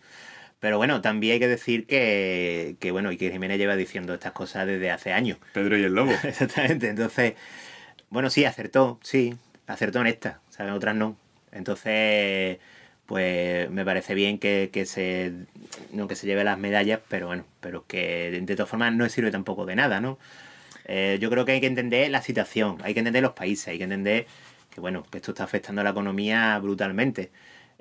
Pero 0.61 0.79
bueno, 0.79 1.02
también 1.02 1.35
hay 1.35 1.40
que 1.40 1.49
decir 1.49 1.87
que, 1.87 2.76
que 2.81 2.90
bueno, 2.90 3.11
Iker 3.11 3.32
Jiménez 3.32 3.58
lleva 3.58 3.76
diciendo 3.76 4.14
estas 4.14 4.32
cosas 4.32 4.67
desde 4.67 4.90
hace 4.90 5.12
años. 5.12 5.38
Pedro 5.52 5.76
y 5.76 5.85
el 5.85 5.94
lobo. 5.94 6.12
Exactamente. 6.25 6.88
Entonces, 6.88 7.35
bueno, 8.11 8.31
sí, 8.31 8.44
acertó, 8.47 8.99
sí, 9.02 9.35
acertó 9.67 10.00
en 10.00 10.06
esta, 10.08 10.40
¿saben? 10.50 10.73
Otras 10.73 10.94
no. 10.97 11.17
Entonces, 11.54 12.58
pues 13.06 13.70
me 13.70 13.84
parece 13.84 14.14
bien 14.14 14.38
que, 14.38 14.70
que 14.72 14.86
se 14.86 15.32
no 15.92 16.08
que 16.08 16.16
se 16.16 16.26
lleve 16.26 16.44
las 16.44 16.58
medallas, 16.58 17.00
pero 17.08 17.26
bueno, 17.28 17.44
pero 17.60 17.86
que 17.86 18.30
de 18.42 18.56
todas 18.56 18.68
formas 18.68 18.92
no 18.94 19.08
sirve 19.08 19.30
tampoco 19.30 19.64
de 19.66 19.76
nada, 19.76 20.00
¿no? 20.00 20.18
Eh, 20.86 21.18
yo 21.20 21.30
creo 21.30 21.44
que 21.44 21.52
hay 21.52 21.60
que 21.60 21.66
entender 21.66 22.10
la 22.10 22.20
situación, 22.22 22.76
hay 22.82 22.92
que 22.94 23.00
entender 23.00 23.22
los 23.22 23.32
países, 23.32 23.68
hay 23.68 23.78
que 23.78 23.84
entender 23.84 24.26
que 24.74 24.80
bueno, 24.80 25.04
que 25.10 25.18
esto 25.18 25.30
está 25.30 25.44
afectando 25.44 25.80
a 25.80 25.84
la 25.84 25.90
economía 25.90 26.58
brutalmente. 26.58 27.30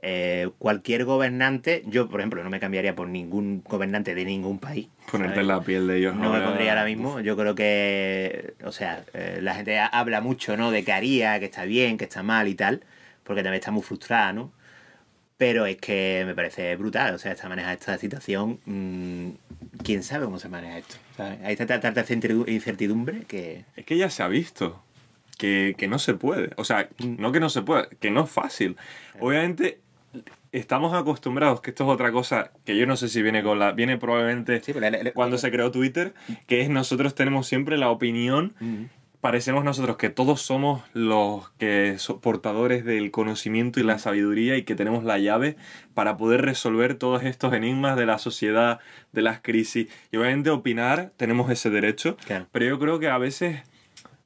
Eh, 0.05 0.49
cualquier 0.59 1.05
gobernante, 1.05 1.81
yo 1.85 2.09
por 2.09 2.19
ejemplo 2.19 2.43
no 2.43 2.49
me 2.49 2.59
cambiaría 2.59 2.93
por 2.93 3.07
ningún 3.07 3.63
gobernante 3.63 4.13
de 4.13 4.25
ningún 4.25 4.59
país. 4.59 4.89
Ponerte 5.09 5.39
en 5.39 5.47
la 5.47 5.61
piel 5.61 5.87
de 5.87 5.97
ellos. 5.97 6.13
No 6.15 6.29
me 6.29 6.35
ahora. 6.37 6.45
pondría 6.49 6.71
ahora 6.71 6.85
mismo. 6.85 7.21
Yo 7.21 7.37
creo 7.37 7.55
que, 7.55 8.53
o 8.65 8.73
sea, 8.73 9.05
eh, 9.13 9.39
la 9.41 9.55
gente 9.55 9.79
ha- 9.79 9.87
habla 9.87 10.19
mucho, 10.19 10.57
¿no? 10.57 10.71
De 10.71 10.83
que 10.83 10.91
haría, 10.91 11.39
que 11.39 11.45
está 11.45 11.63
bien, 11.63 11.97
que 11.97 12.03
está 12.03 12.21
mal 12.21 12.49
y 12.49 12.55
tal, 12.55 12.83
porque 13.23 13.43
también 13.43 13.59
está 13.59 13.71
muy 13.71 13.83
frustrada, 13.83 14.33
¿no? 14.33 14.51
Pero 15.37 15.65
es 15.65 15.77
que 15.77 16.23
me 16.25 16.35
parece 16.35 16.75
brutal, 16.75 17.15
o 17.15 17.17
sea, 17.17 17.31
esta 17.31 17.49
maneja 17.49 17.73
esta 17.73 17.97
situación, 17.97 18.59
mm, 18.65 19.29
quién 19.83 20.03
sabe 20.03 20.25
cómo 20.25 20.39
se 20.39 20.47
maneja 20.47 20.77
esto. 20.77 20.95
¿sabes? 21.17 21.39
Hay 21.43 21.55
tanta, 21.55 21.79
tanta 21.79 22.05
incertidu- 22.05 22.47
incertidumbre 22.49 23.23
que... 23.27 23.65
Es 23.75 23.85
que 23.85 23.97
ya 23.97 24.09
se 24.09 24.23
ha 24.23 24.27
visto 24.27 24.81
que, 25.37 25.75
que 25.77 25.87
no 25.87 25.99
se 25.99 26.13
puede. 26.13 26.51
O 26.57 26.63
sea, 26.63 26.87
no 26.99 27.31
que 27.31 27.39
no 27.39 27.49
se 27.49 27.61
puede, 27.63 27.87
que 27.99 28.11
no 28.11 28.23
es 28.25 28.29
fácil. 28.29 28.77
Obviamente, 29.19 29.79
estamos 30.51 30.93
acostumbrados, 30.93 31.59
que 31.61 31.71
esto 31.71 31.83
es 31.83 31.89
otra 31.89 32.11
cosa 32.11 32.51
que 32.63 32.77
yo 32.77 32.85
no 32.85 32.95
sé 32.95 33.09
si 33.09 33.21
viene 33.21 33.43
con 33.43 33.57
la. 33.59 33.71
Viene 33.71 33.97
probablemente 33.97 34.61
Sí, 34.63 34.71
pero 34.73 35.13
cuando 35.13 35.37
se 35.39 35.51
creó 35.51 35.71
Twitter, 35.71 36.13
que 36.47 36.61
es 36.61 36.69
nosotros 36.69 37.15
tenemos 37.15 37.47
siempre 37.47 37.77
la 37.77 37.89
opinión. 37.89 38.53
Parecemos 39.23 39.63
nosotros 39.63 39.95
que 39.95 40.09
todos 40.09 40.41
somos 40.41 40.81
los 40.93 41.49
que 41.51 41.95
son 41.97 42.19
portadores 42.19 42.83
del 42.83 43.09
conocimiento 43.09 43.79
y 43.79 43.83
la 43.83 43.97
sabiduría 43.97 44.57
y 44.57 44.63
que 44.63 44.75
tenemos 44.75 45.05
la 45.05 45.17
llave 45.17 45.55
para 45.93 46.17
poder 46.17 46.41
resolver 46.41 46.95
todos 46.95 47.23
estos 47.23 47.53
enigmas 47.53 47.95
de 47.95 48.05
la 48.05 48.17
sociedad, 48.17 48.81
de 49.13 49.21
las 49.21 49.39
crisis. 49.39 49.87
Y 50.11 50.17
obviamente 50.17 50.49
opinar, 50.49 51.13
tenemos 51.15 51.49
ese 51.49 51.69
derecho, 51.69 52.17
Claro. 52.25 52.47
pero 52.51 52.65
yo 52.65 52.77
creo 52.79 52.99
que 52.99 53.07
a 53.07 53.17
veces 53.17 53.61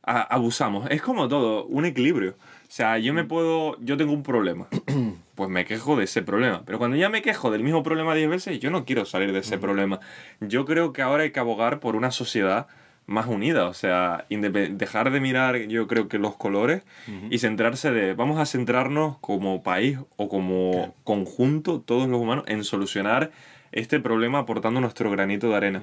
a- 0.02 0.22
abusamos. 0.24 0.90
Es 0.90 1.04
como 1.04 1.28
todo, 1.28 1.66
un 1.66 1.86
equilibrio. 1.86 2.32
O 2.32 2.70
sea, 2.72 2.98
yo 2.98 3.14
me 3.14 3.24
puedo, 3.24 3.80
yo 3.80 3.98
tengo 3.98 4.14
un 4.14 4.24
problema, 4.24 4.68
pues 5.36 5.48
me 5.48 5.64
quejo 5.66 5.96
de 5.96 6.06
ese 6.06 6.24
problema. 6.24 6.64
Pero 6.66 6.80
cuando 6.80 6.98
ya 6.98 7.10
me 7.10 7.22
quejo 7.22 7.52
del 7.52 7.62
mismo 7.62 7.84
problema 7.84 8.16
10 8.16 8.30
veces, 8.32 8.60
yo 8.60 8.72
no 8.72 8.84
quiero 8.84 9.06
salir 9.06 9.32
de 9.32 9.42
ese 9.42 9.60
problema. 9.60 10.00
Yo 10.42 10.66
creo 10.66 10.92
que 10.92 11.04
ahora 11.04 11.22
hay 11.22 11.30
que 11.32 11.40
abogar 11.40 11.80
por 11.80 11.96
una 11.96 12.10
sociedad 12.10 12.66
más 13.08 13.26
unida, 13.28 13.68
o 13.68 13.74
sea, 13.74 14.26
dejar 14.30 15.12
de 15.12 15.22
mirar, 15.22 15.58
yo 15.68 15.88
creo 15.88 16.10
que 16.10 16.20
los 16.20 16.36
colores 16.36 16.84
y 17.30 17.40
centrarse 17.40 17.92
de, 17.92 18.14
vamos 18.14 18.38
a 18.38 18.46
centrarnos 18.46 19.18
como 19.20 19.64
país 19.64 19.98
o 20.18 20.28
como 20.28 20.94
conjunto, 21.06 21.80
todos 21.80 22.10
los 22.10 22.20
humanos, 22.20 22.44
en 22.48 22.66
solucionar 22.66 23.32
este 23.72 24.02
problema 24.02 24.40
aportando 24.40 24.82
nuestro 24.82 25.10
granito 25.10 25.50
de 25.50 25.56
arena. 25.56 25.82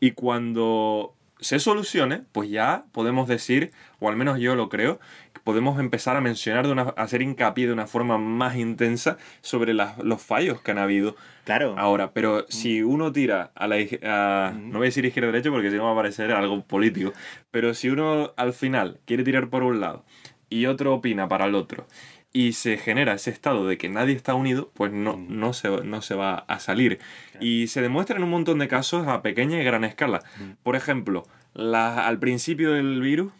Y 0.00 0.10
cuando 0.12 1.14
se 1.40 1.58
solucione, 1.58 2.22
pues 2.32 2.48
ya 2.48 2.84
podemos 2.92 3.28
decir, 3.28 3.72
o 4.00 4.08
al 4.08 4.16
menos 4.16 4.38
yo 4.38 4.54
lo 4.54 4.68
creo, 4.68 4.98
que 5.32 5.40
podemos 5.42 5.78
empezar 5.80 6.16
a 6.16 6.20
mencionar, 6.20 6.66
de 6.66 6.72
una, 6.72 6.82
a 6.82 7.02
hacer 7.02 7.22
hincapié 7.22 7.66
de 7.66 7.72
una 7.72 7.86
forma 7.86 8.18
más 8.18 8.56
intensa 8.56 9.18
sobre 9.42 9.74
las- 9.74 9.98
los 9.98 10.22
fallos 10.22 10.60
que 10.62 10.70
han 10.70 10.78
habido 10.78 11.16
Claro. 11.44 11.74
ahora. 11.76 12.12
Pero 12.12 12.46
si 12.48 12.82
uno 12.82 13.12
tira 13.12 13.50
a 13.54 13.66
la 13.66 13.76
a- 14.02 14.52
no 14.56 14.78
voy 14.78 14.86
a 14.86 14.88
decir 14.90 15.04
izquierda 15.04 15.32
derecha 15.32 15.50
porque 15.50 15.70
si 15.70 15.76
no 15.76 15.84
va 15.84 15.92
a 15.92 15.96
parecer 15.96 16.30
algo 16.32 16.62
político, 16.64 17.12
pero 17.50 17.74
si 17.74 17.90
uno 17.90 18.32
al 18.36 18.52
final 18.52 19.00
quiere 19.04 19.24
tirar 19.24 19.50
por 19.50 19.62
un 19.64 19.80
lado 19.80 20.04
y 20.48 20.66
otro 20.66 20.94
opina 20.94 21.28
para 21.28 21.46
el 21.46 21.54
otro 21.56 21.86
y 22.34 22.52
se 22.52 22.76
genera 22.76 23.14
ese 23.14 23.30
estado 23.30 23.66
de 23.66 23.78
que 23.78 23.88
nadie 23.88 24.14
está 24.14 24.34
unido, 24.34 24.70
pues 24.74 24.92
no, 24.92 25.16
no, 25.16 25.52
se, 25.54 25.68
no 25.70 26.02
se 26.02 26.14
va 26.16 26.34
a 26.48 26.58
salir. 26.58 26.98
Y 27.40 27.68
se 27.68 27.80
demuestra 27.80 28.16
en 28.16 28.24
un 28.24 28.30
montón 28.30 28.58
de 28.58 28.68
casos 28.68 29.06
a 29.06 29.22
pequeña 29.22 29.58
y 29.60 29.64
gran 29.64 29.84
escala. 29.84 30.20
Por 30.62 30.74
ejemplo, 30.76 31.22
la- 31.54 32.06
al 32.06 32.18
principio 32.18 32.72
del 32.72 33.00
virus, 33.00 33.32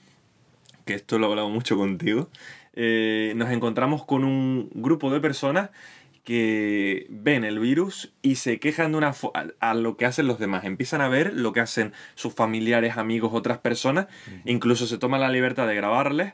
que 0.86 0.94
esto 0.94 1.18
lo 1.18 1.26
he 1.26 1.30
hablado 1.30 1.50
mucho 1.50 1.76
contigo, 1.76 2.30
eh, 2.74 3.32
nos 3.36 3.50
encontramos 3.50 4.04
con 4.06 4.24
un 4.24 4.70
grupo 4.74 5.10
de 5.10 5.20
personas 5.20 5.70
que 6.24 7.06
ven 7.10 7.44
el 7.44 7.58
virus 7.58 8.12
y 8.22 8.36
se 8.36 8.58
quejan 8.58 8.92
de 8.92 8.98
una 8.98 9.12
fo- 9.12 9.30
a, 9.60 9.70
a 9.70 9.74
lo 9.74 9.96
que 9.96 10.06
hacen 10.06 10.26
los 10.26 10.38
demás. 10.38 10.64
Empiezan 10.64 11.00
a 11.00 11.08
ver 11.08 11.34
lo 11.34 11.52
que 11.52 11.60
hacen 11.60 11.92
sus 12.14 12.32
familiares, 12.34 12.96
amigos, 12.96 13.32
otras 13.34 13.58
personas. 13.58 14.06
Incluso 14.44 14.86
se 14.86 14.98
toman 14.98 15.20
la 15.20 15.28
libertad 15.28 15.66
de 15.66 15.74
grabarles, 15.74 16.32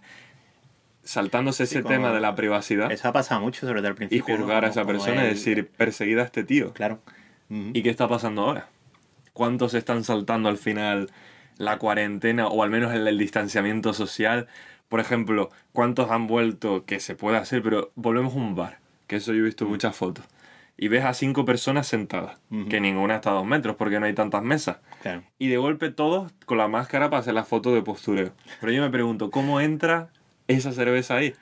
saltándose 1.11 1.67
Sí, 1.67 1.79
ese 1.79 1.87
tema 1.89 2.13
de 2.13 2.21
la 2.21 2.35
privacidad 2.35 2.91
Eso 2.93 3.09
ha 3.09 3.13
pasado 3.13 3.41
mucho, 3.41 3.67
sobre 3.67 3.81
todo 3.81 3.89
al 3.89 3.95
y 3.95 3.97
principio. 3.97 4.35
¿no? 4.37 4.43
juzgar 4.45 4.65
a 4.65 4.69
Como- 4.69 4.81
esa 4.81 4.87
persona 4.87 5.23
y 5.25 5.27
el- 5.29 5.35
decir, 5.35 5.69
perseguida 5.69 6.23
a 6.23 6.25
este 6.25 6.45
tío. 6.45 6.73
Claro. 6.73 7.01
¿Y 7.49 7.83
qué 7.83 7.91
está 7.91 8.07
pasando 8.09 8.43
ahora? 8.43 8.69
¿Cuántos 9.33 9.75
están 9.75 10.05
saltando 10.05 10.49
al 10.49 10.57
final 10.59 11.11
la 11.59 11.79
cuarentena 11.79 12.47
o 12.47 12.63
al 12.63 12.71
menos 12.71 12.95
el, 12.95 13.07
el 13.09 13.19
distanciamiento 13.19 13.93
social? 13.93 14.47
Por 14.89 15.01
ejemplo, 15.01 15.51
¿cuántos 15.73 16.11
han 16.11 16.27
vuelto 16.27 16.85
que 16.85 17.01
se 17.01 17.15
puede 17.15 17.39
hacer? 17.39 17.63
Pero 17.63 17.91
volvemos 17.97 18.35
a 18.35 18.37
un 18.37 18.55
bar, 18.55 18.79
que 19.07 19.17
eso 19.17 19.33
yo 19.33 19.41
he 19.41 19.45
visto 19.45 19.67
muchas 19.67 19.97
fotos. 19.97 20.25
Y 20.77 20.89
ves 20.89 21.05
a 21.05 21.13
cinco 21.13 21.45
personas 21.45 21.87
sentadas, 21.87 22.39
Ujú. 22.51 22.69
que 22.69 22.81
ninguna 22.81 23.17
está 23.17 23.31
a 23.31 23.35
dos 23.35 23.45
metros 23.47 23.77
porque 23.77 24.01
no 24.01 24.07
hay 24.07 24.15
tantas 24.15 24.43
mesas. 24.43 24.79
Claro. 25.03 25.23
Y 25.39 25.49
de 25.49 25.57
golpe 25.59 25.91
todos 25.91 26.33
con 26.47 26.57
la 26.59 26.69
máscara 26.69 27.11
para 27.11 27.21
hacer 27.21 27.35
la 27.35 27.45
foto 27.45 27.75
de 27.75 27.83
postureo. 27.83 28.33
Pero 28.61 28.73
yo 28.73 28.81
me 28.83 28.91
pregunto, 28.91 29.31
¿cómo 29.31 29.61
entra 29.61 30.09
esa 30.57 30.73
cerveza 30.73 31.17
ahí? 31.17 31.35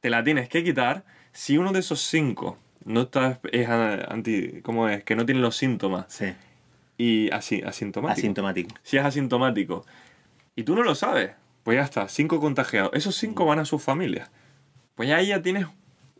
Te 0.00 0.10
la 0.10 0.22
tienes 0.24 0.48
que 0.48 0.62
quitar 0.64 1.04
si 1.32 1.58
uno 1.58 1.72
de 1.72 1.80
esos 1.80 2.00
cinco 2.00 2.58
no 2.84 3.02
está 3.02 3.40
es 3.52 3.68
anti 3.68 4.60
cómo 4.62 4.88
es 4.88 5.04
que 5.04 5.14
no 5.16 5.24
tiene 5.24 5.40
los 5.40 5.56
síntomas 5.56 6.06
Sí. 6.08 6.32
y 6.98 7.30
así 7.30 7.62
asintomático. 7.62 8.18
Asintomático. 8.20 8.74
si 8.82 8.96
es 8.98 9.04
asintomático 9.04 9.84
y 10.56 10.64
tú 10.64 10.74
no 10.74 10.82
lo 10.82 10.94
sabes, 10.94 11.30
pues 11.62 11.76
ya 11.76 11.84
está, 11.84 12.08
cinco 12.08 12.40
contagiados. 12.40 12.90
Esos 12.94 13.14
cinco 13.16 13.46
van 13.46 13.58
a 13.60 13.64
sus 13.64 13.82
familias. 13.82 14.30
Pues 14.96 15.08
ya 15.08 15.16
ahí 15.16 15.28
ya 15.28 15.40
tienes 15.40 15.66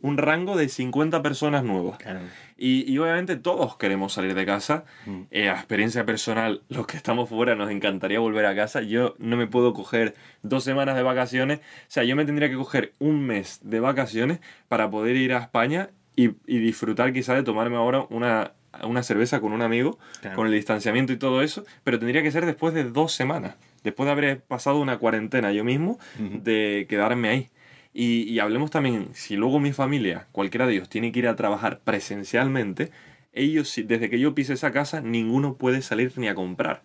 un 0.03 0.17
rango 0.19 0.55
de 0.55 0.69
50 0.69 1.23
personas 1.23 1.63
nuevas. 1.63 1.97
Claro. 1.97 2.19
Y, 2.57 2.83
y 2.91 2.97
obviamente 2.99 3.35
todos 3.37 3.77
queremos 3.77 4.13
salir 4.13 4.35
de 4.35 4.45
casa. 4.45 4.85
Mm. 5.07 5.21
Eh, 5.31 5.49
a 5.49 5.53
experiencia 5.53 6.05
personal, 6.05 6.61
los 6.69 6.85
que 6.85 6.97
estamos 6.97 7.29
fuera 7.29 7.55
nos 7.55 7.71
encantaría 7.71 8.19
volver 8.19 8.45
a 8.45 8.55
casa. 8.55 8.81
Yo 8.81 9.15
no 9.17 9.35
me 9.37 9.47
puedo 9.47 9.73
coger 9.73 10.13
dos 10.43 10.63
semanas 10.63 10.95
de 10.95 11.01
vacaciones. 11.03 11.59
O 11.59 11.61
sea, 11.87 12.03
yo 12.03 12.15
me 12.15 12.25
tendría 12.25 12.49
que 12.49 12.55
coger 12.55 12.93
un 12.99 13.25
mes 13.25 13.59
de 13.63 13.79
vacaciones 13.79 14.39
para 14.67 14.89
poder 14.91 15.15
ir 15.15 15.33
a 15.33 15.39
España 15.39 15.89
y, 16.15 16.31
y 16.45 16.59
disfrutar 16.59 17.11
quizá 17.13 17.33
de 17.33 17.41
tomarme 17.43 17.77
ahora 17.77 18.05
una, 18.11 18.51
una 18.83 19.01
cerveza 19.03 19.39
con 19.41 19.51
un 19.53 19.61
amigo, 19.63 19.97
Claro. 20.21 20.35
con 20.35 20.45
el 20.47 20.53
distanciamiento 20.53 21.11
y 21.13 21.17
todo 21.17 21.41
eso. 21.41 21.63
Pero 21.83 21.97
tendría 21.97 22.21
que 22.21 22.31
ser 22.31 22.45
después 22.45 22.73
de 22.75 22.83
dos 22.83 23.13
semanas. 23.13 23.55
Después 23.83 24.05
de 24.05 24.11
haber 24.11 24.41
pasado 24.41 24.79
una 24.79 24.97
cuarentena 24.97 25.51
yo 25.51 25.63
mismo, 25.63 25.97
de 26.19 26.85
quedarme 26.87 27.29
ahí. 27.29 27.49
Y, 27.93 28.23
y 28.23 28.39
hablemos 28.39 28.71
también, 28.71 29.09
si 29.13 29.35
luego 29.35 29.59
mi 29.59 29.71
familia, 29.71 30.27
cualquiera 30.31 30.65
de 30.65 30.73
ellos, 30.73 30.89
tiene 30.89 31.11
que 31.11 31.19
ir 31.19 31.27
a 31.27 31.35
trabajar 31.35 31.79
presencialmente, 31.83 32.91
ellos, 33.33 33.79
desde 33.85 34.09
que 34.09 34.19
yo 34.19 34.35
pise 34.35 34.53
esa 34.53 34.71
casa, 34.71 35.01
ninguno 35.01 35.55
puede 35.55 35.81
salir 35.81 36.13
ni 36.17 36.27
a 36.27 36.35
comprar. 36.35 36.81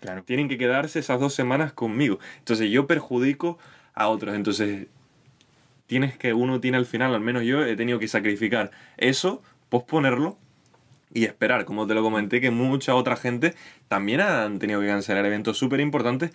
Claro. 0.00 0.22
Tienen 0.24 0.48
que 0.48 0.56
quedarse 0.58 0.98
esas 0.98 1.20
dos 1.20 1.34
semanas 1.34 1.72
conmigo. 1.72 2.18
Entonces 2.38 2.70
yo 2.70 2.86
perjudico 2.86 3.58
a 3.94 4.08
otros. 4.08 4.34
Entonces 4.34 4.86
tienes 5.86 6.16
que, 6.16 6.32
uno 6.32 6.60
tiene 6.60 6.78
al 6.78 6.86
final, 6.86 7.14
al 7.14 7.20
menos 7.20 7.44
yo 7.44 7.64
he 7.64 7.76
tenido 7.76 7.98
que 7.98 8.08
sacrificar 8.08 8.70
eso, 8.96 9.42
posponerlo 9.68 10.38
y 11.12 11.24
esperar, 11.24 11.64
como 11.64 11.86
te 11.86 11.94
lo 11.94 12.02
comenté, 12.02 12.40
que 12.40 12.50
mucha 12.50 12.94
otra 12.94 13.16
gente 13.16 13.54
también 13.88 14.20
han 14.20 14.58
tenido 14.58 14.80
que 14.80 14.86
cancelar 14.86 15.26
eventos 15.26 15.58
súper 15.58 15.80
importantes 15.80 16.30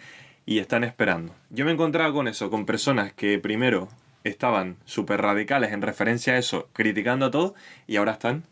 y 0.46 0.60
están 0.60 0.84
esperando. 0.84 1.34
Yo 1.50 1.66
me 1.66 1.72
encontraba 1.72 2.14
con 2.14 2.28
eso, 2.28 2.50
con 2.50 2.66
personas 2.66 3.14
que 3.14 3.40
primero 3.40 3.88
estaban 4.26 4.78
súper 4.86 5.22
radicales 5.22 5.72
en 5.72 5.82
referencia 5.82 6.34
a 6.34 6.38
eso, 6.38 6.68
criticando 6.74 7.28
a 7.28 7.32
todo, 7.32 7.56
y 7.88 7.96
ahora 7.98 8.14
están 8.14 8.44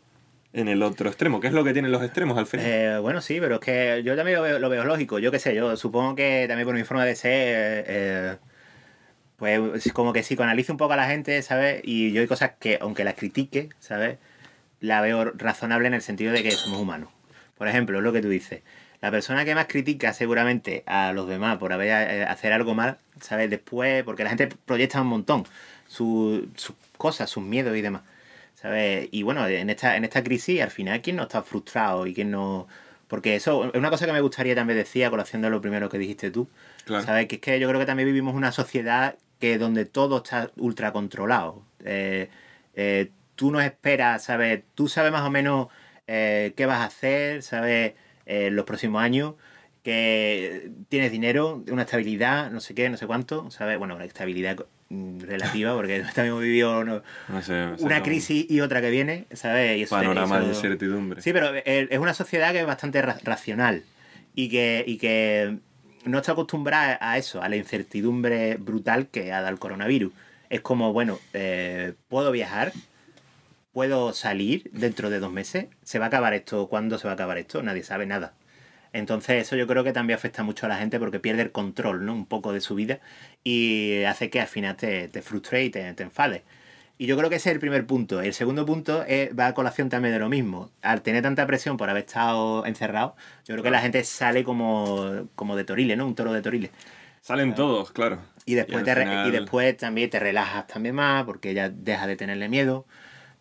en 0.52 0.68
el 0.68 0.82
otro 0.82 1.08
extremo. 1.08 1.40
¿Qué 1.40 1.48
es 1.48 1.52
lo 1.52 1.64
que 1.64 1.72
tienen 1.72 1.90
los 1.90 2.02
extremos 2.02 2.38
al 2.38 2.46
final? 2.46 2.66
Eh, 2.66 2.98
bueno, 3.00 3.20
sí, 3.20 3.38
pero 3.40 3.56
es 3.56 3.60
que 3.60 4.02
yo 4.04 4.16
también 4.16 4.36
lo 4.36 4.42
veo, 4.42 4.58
lo 4.58 4.68
veo 4.68 4.84
lógico. 4.84 5.18
Yo 5.18 5.30
qué 5.30 5.40
sé, 5.40 5.54
yo 5.54 5.76
supongo 5.76 6.14
que 6.14 6.46
también 6.46 6.66
por 6.66 6.76
mi 6.76 6.84
forma 6.84 7.04
de 7.04 7.16
ser, 7.16 7.84
eh, 7.88 8.36
pues 9.36 9.92
como 9.92 10.12
que 10.12 10.20
psicoanalizo 10.20 10.72
un 10.72 10.78
poco 10.78 10.92
a 10.92 10.96
la 10.96 11.08
gente, 11.08 11.42
¿sabes? 11.42 11.80
Y 11.84 12.12
yo 12.12 12.20
hay 12.20 12.28
cosas 12.28 12.52
que, 12.60 12.78
aunque 12.80 13.02
las 13.02 13.14
critique, 13.14 13.70
¿sabes? 13.80 14.18
La 14.80 15.00
veo 15.00 15.32
razonable 15.34 15.88
en 15.88 15.94
el 15.94 16.02
sentido 16.02 16.32
de 16.32 16.44
que 16.44 16.52
somos 16.52 16.80
humanos. 16.80 17.10
Por 17.58 17.66
ejemplo, 17.66 18.00
lo 18.00 18.12
que 18.12 18.22
tú 18.22 18.28
dices. 18.28 18.62
La 19.04 19.10
persona 19.10 19.44
que 19.44 19.54
más 19.54 19.66
critica 19.66 20.14
seguramente 20.14 20.82
a 20.86 21.12
los 21.12 21.28
demás 21.28 21.58
por 21.58 21.74
haber 21.74 21.88
eh, 21.88 22.24
hacer 22.24 22.54
algo 22.54 22.74
mal, 22.74 22.96
¿sabes? 23.20 23.50
Después, 23.50 24.02
porque 24.02 24.24
la 24.24 24.30
gente 24.30 24.48
proyecta 24.64 25.02
un 25.02 25.08
montón 25.08 25.44
su- 25.86 26.48
sus 26.56 26.74
cosas, 26.96 27.28
sus 27.28 27.42
miedos 27.42 27.76
y 27.76 27.82
demás. 27.82 28.00
¿Sabes? 28.54 29.08
Y 29.10 29.22
bueno, 29.22 29.46
en 29.46 29.68
esta, 29.68 29.96
en 29.98 30.04
esta 30.04 30.24
crisis, 30.24 30.62
al 30.62 30.70
final, 30.70 31.02
¿quién 31.02 31.16
no 31.16 31.24
está 31.24 31.42
frustrado 31.42 32.06
y 32.06 32.14
quién 32.14 32.30
no...? 32.30 32.66
Porque 33.06 33.36
eso 33.36 33.66
es 33.66 33.74
una 33.74 33.90
cosa 33.90 34.06
que 34.06 34.14
me 34.14 34.22
gustaría 34.22 34.54
también 34.54 34.78
decir 34.78 35.04
a 35.04 35.10
colación 35.10 35.42
de 35.42 35.50
lo 35.50 35.60
primero 35.60 35.90
que 35.90 35.98
dijiste 35.98 36.30
tú. 36.30 36.48
Claro. 36.86 37.04
¿Sabes? 37.04 37.28
Que 37.28 37.34
es 37.34 37.40
que 37.42 37.60
yo 37.60 37.68
creo 37.68 37.78
que 37.78 37.84
también 37.84 38.06
vivimos 38.06 38.34
una 38.34 38.52
sociedad 38.52 39.16
que 39.38 39.58
donde 39.58 39.84
todo 39.84 40.16
está 40.24 40.50
ultra 40.56 40.94
controlado. 40.94 41.62
Eh, 41.84 42.30
eh, 42.74 43.10
tú 43.34 43.50
no 43.50 43.60
esperas, 43.60 44.24
¿sabes? 44.24 44.62
Tú 44.74 44.88
sabes 44.88 45.12
más 45.12 45.24
o 45.24 45.30
menos 45.30 45.68
eh, 46.06 46.54
qué 46.56 46.64
vas 46.64 46.80
a 46.80 46.84
hacer, 46.86 47.42
¿sabes? 47.42 47.92
Eh, 48.26 48.50
los 48.50 48.64
próximos 48.64 49.02
años, 49.02 49.34
que 49.82 50.70
tienes 50.88 51.12
dinero, 51.12 51.62
una 51.70 51.82
estabilidad, 51.82 52.50
no 52.50 52.60
sé 52.60 52.74
qué, 52.74 52.88
no 52.88 52.96
sé 52.96 53.06
cuánto, 53.06 53.50
¿sabes? 53.50 53.78
Bueno, 53.78 53.96
una 53.96 54.04
estabilidad 54.06 54.56
mm, 54.88 55.20
relativa, 55.20 55.74
porque 55.76 56.00
también 56.14 56.28
hemos 56.28 56.42
vivido 56.42 56.84
¿no? 56.84 57.02
Sé, 57.42 57.52
una 57.80 58.02
crisis 58.02 58.46
y 58.50 58.60
otra 58.60 58.80
que 58.80 58.90
viene, 58.90 59.26
¿sabes? 59.32 59.78
Y 59.78 59.82
eso- 59.82 59.94
Panorama 59.96 60.40
de 60.40 60.46
incertidumbre. 60.48 61.20
Sí, 61.22 61.32
pero 61.32 61.54
eh, 61.54 61.86
es 61.90 61.98
una 61.98 62.14
sociedad 62.14 62.52
que 62.52 62.60
es 62.60 62.66
bastante 62.66 63.02
ra- 63.02 63.18
racional 63.22 63.82
y 64.34 64.48
que, 64.48 64.84
y 64.86 64.96
que 64.96 65.58
no 66.06 66.18
está 66.18 66.32
acostumbrada 66.32 66.98
a 67.00 67.18
eso, 67.18 67.42
a 67.42 67.48
la 67.48 67.56
incertidumbre 67.56 68.56
brutal 68.56 69.08
que 69.08 69.32
ha 69.32 69.40
dado 69.40 69.52
el 69.52 69.58
coronavirus. 69.58 70.12
Es 70.48 70.60
como, 70.62 70.92
bueno, 70.94 71.18
eh, 71.34 71.92
puedo 72.08 72.30
viajar, 72.32 72.72
puedo 73.74 74.14
salir 74.14 74.70
dentro 74.72 75.10
de 75.10 75.18
dos 75.18 75.30
meses, 75.32 75.66
se 75.82 75.98
va 75.98 76.06
a 76.06 76.08
acabar 76.08 76.32
esto, 76.32 76.68
¿cuándo 76.68 76.96
se 76.96 77.06
va 77.06 77.10
a 77.10 77.14
acabar 77.14 77.36
esto? 77.36 77.62
Nadie 77.62 77.82
sabe 77.82 78.06
nada. 78.06 78.32
Entonces 78.92 79.42
eso 79.42 79.56
yo 79.56 79.66
creo 79.66 79.82
que 79.84 79.92
también 79.92 80.16
afecta 80.16 80.44
mucho 80.44 80.66
a 80.66 80.68
la 80.68 80.76
gente 80.78 80.98
porque 81.00 81.18
pierde 81.18 81.42
el 81.42 81.50
control, 81.50 82.06
¿no? 82.06 82.14
Un 82.14 82.26
poco 82.26 82.52
de 82.52 82.60
su 82.60 82.76
vida 82.76 83.00
y 83.42 84.04
hace 84.04 84.30
que 84.30 84.40
al 84.40 84.46
final 84.46 84.76
te, 84.76 85.08
te 85.08 85.20
frustre 85.20 85.64
y 85.64 85.70
te, 85.70 85.92
te 85.94 86.02
enfades. 86.04 86.42
Y 86.96 87.06
yo 87.06 87.16
creo 87.16 87.28
que 87.28 87.36
ese 87.36 87.48
es 87.50 87.54
el 87.54 87.60
primer 87.60 87.84
punto. 87.86 88.20
El 88.22 88.32
segundo 88.34 88.64
punto 88.64 89.02
es- 89.02 89.30
va 89.36 89.48
a 89.48 89.54
colación 89.54 89.88
también 89.88 90.14
de 90.14 90.20
lo 90.20 90.28
mismo. 90.28 90.70
Al 90.80 91.02
tener 91.02 91.22
tanta 91.24 91.44
presión 91.44 91.76
por 91.76 91.90
haber 91.90 92.04
estado 92.04 92.64
encerrado, 92.66 93.16
yo 93.48 93.54
creo 93.54 93.64
que 93.64 93.70
la 93.72 93.80
gente 93.80 94.04
sale 94.04 94.44
como, 94.44 95.26
como 95.34 95.56
de 95.56 95.64
toriles, 95.64 95.98
¿no? 95.98 96.06
Un 96.06 96.14
toro 96.14 96.32
de 96.32 96.40
toriles. 96.40 96.70
Salen 97.20 97.54
todos, 97.56 97.90
claro. 97.90 98.20
Y 98.46 98.54
después, 98.54 98.78
al 98.78 98.84
te 98.84 98.94
re- 98.94 99.00
final- 99.02 99.26
y 99.26 99.30
después 99.32 99.76
también 99.76 100.08
te 100.10 100.20
relajas 100.20 100.68
también 100.68 100.94
más 100.94 101.24
porque 101.24 101.52
ya 101.52 101.68
dejas 101.68 102.06
de 102.06 102.14
tenerle 102.14 102.48
miedo. 102.48 102.86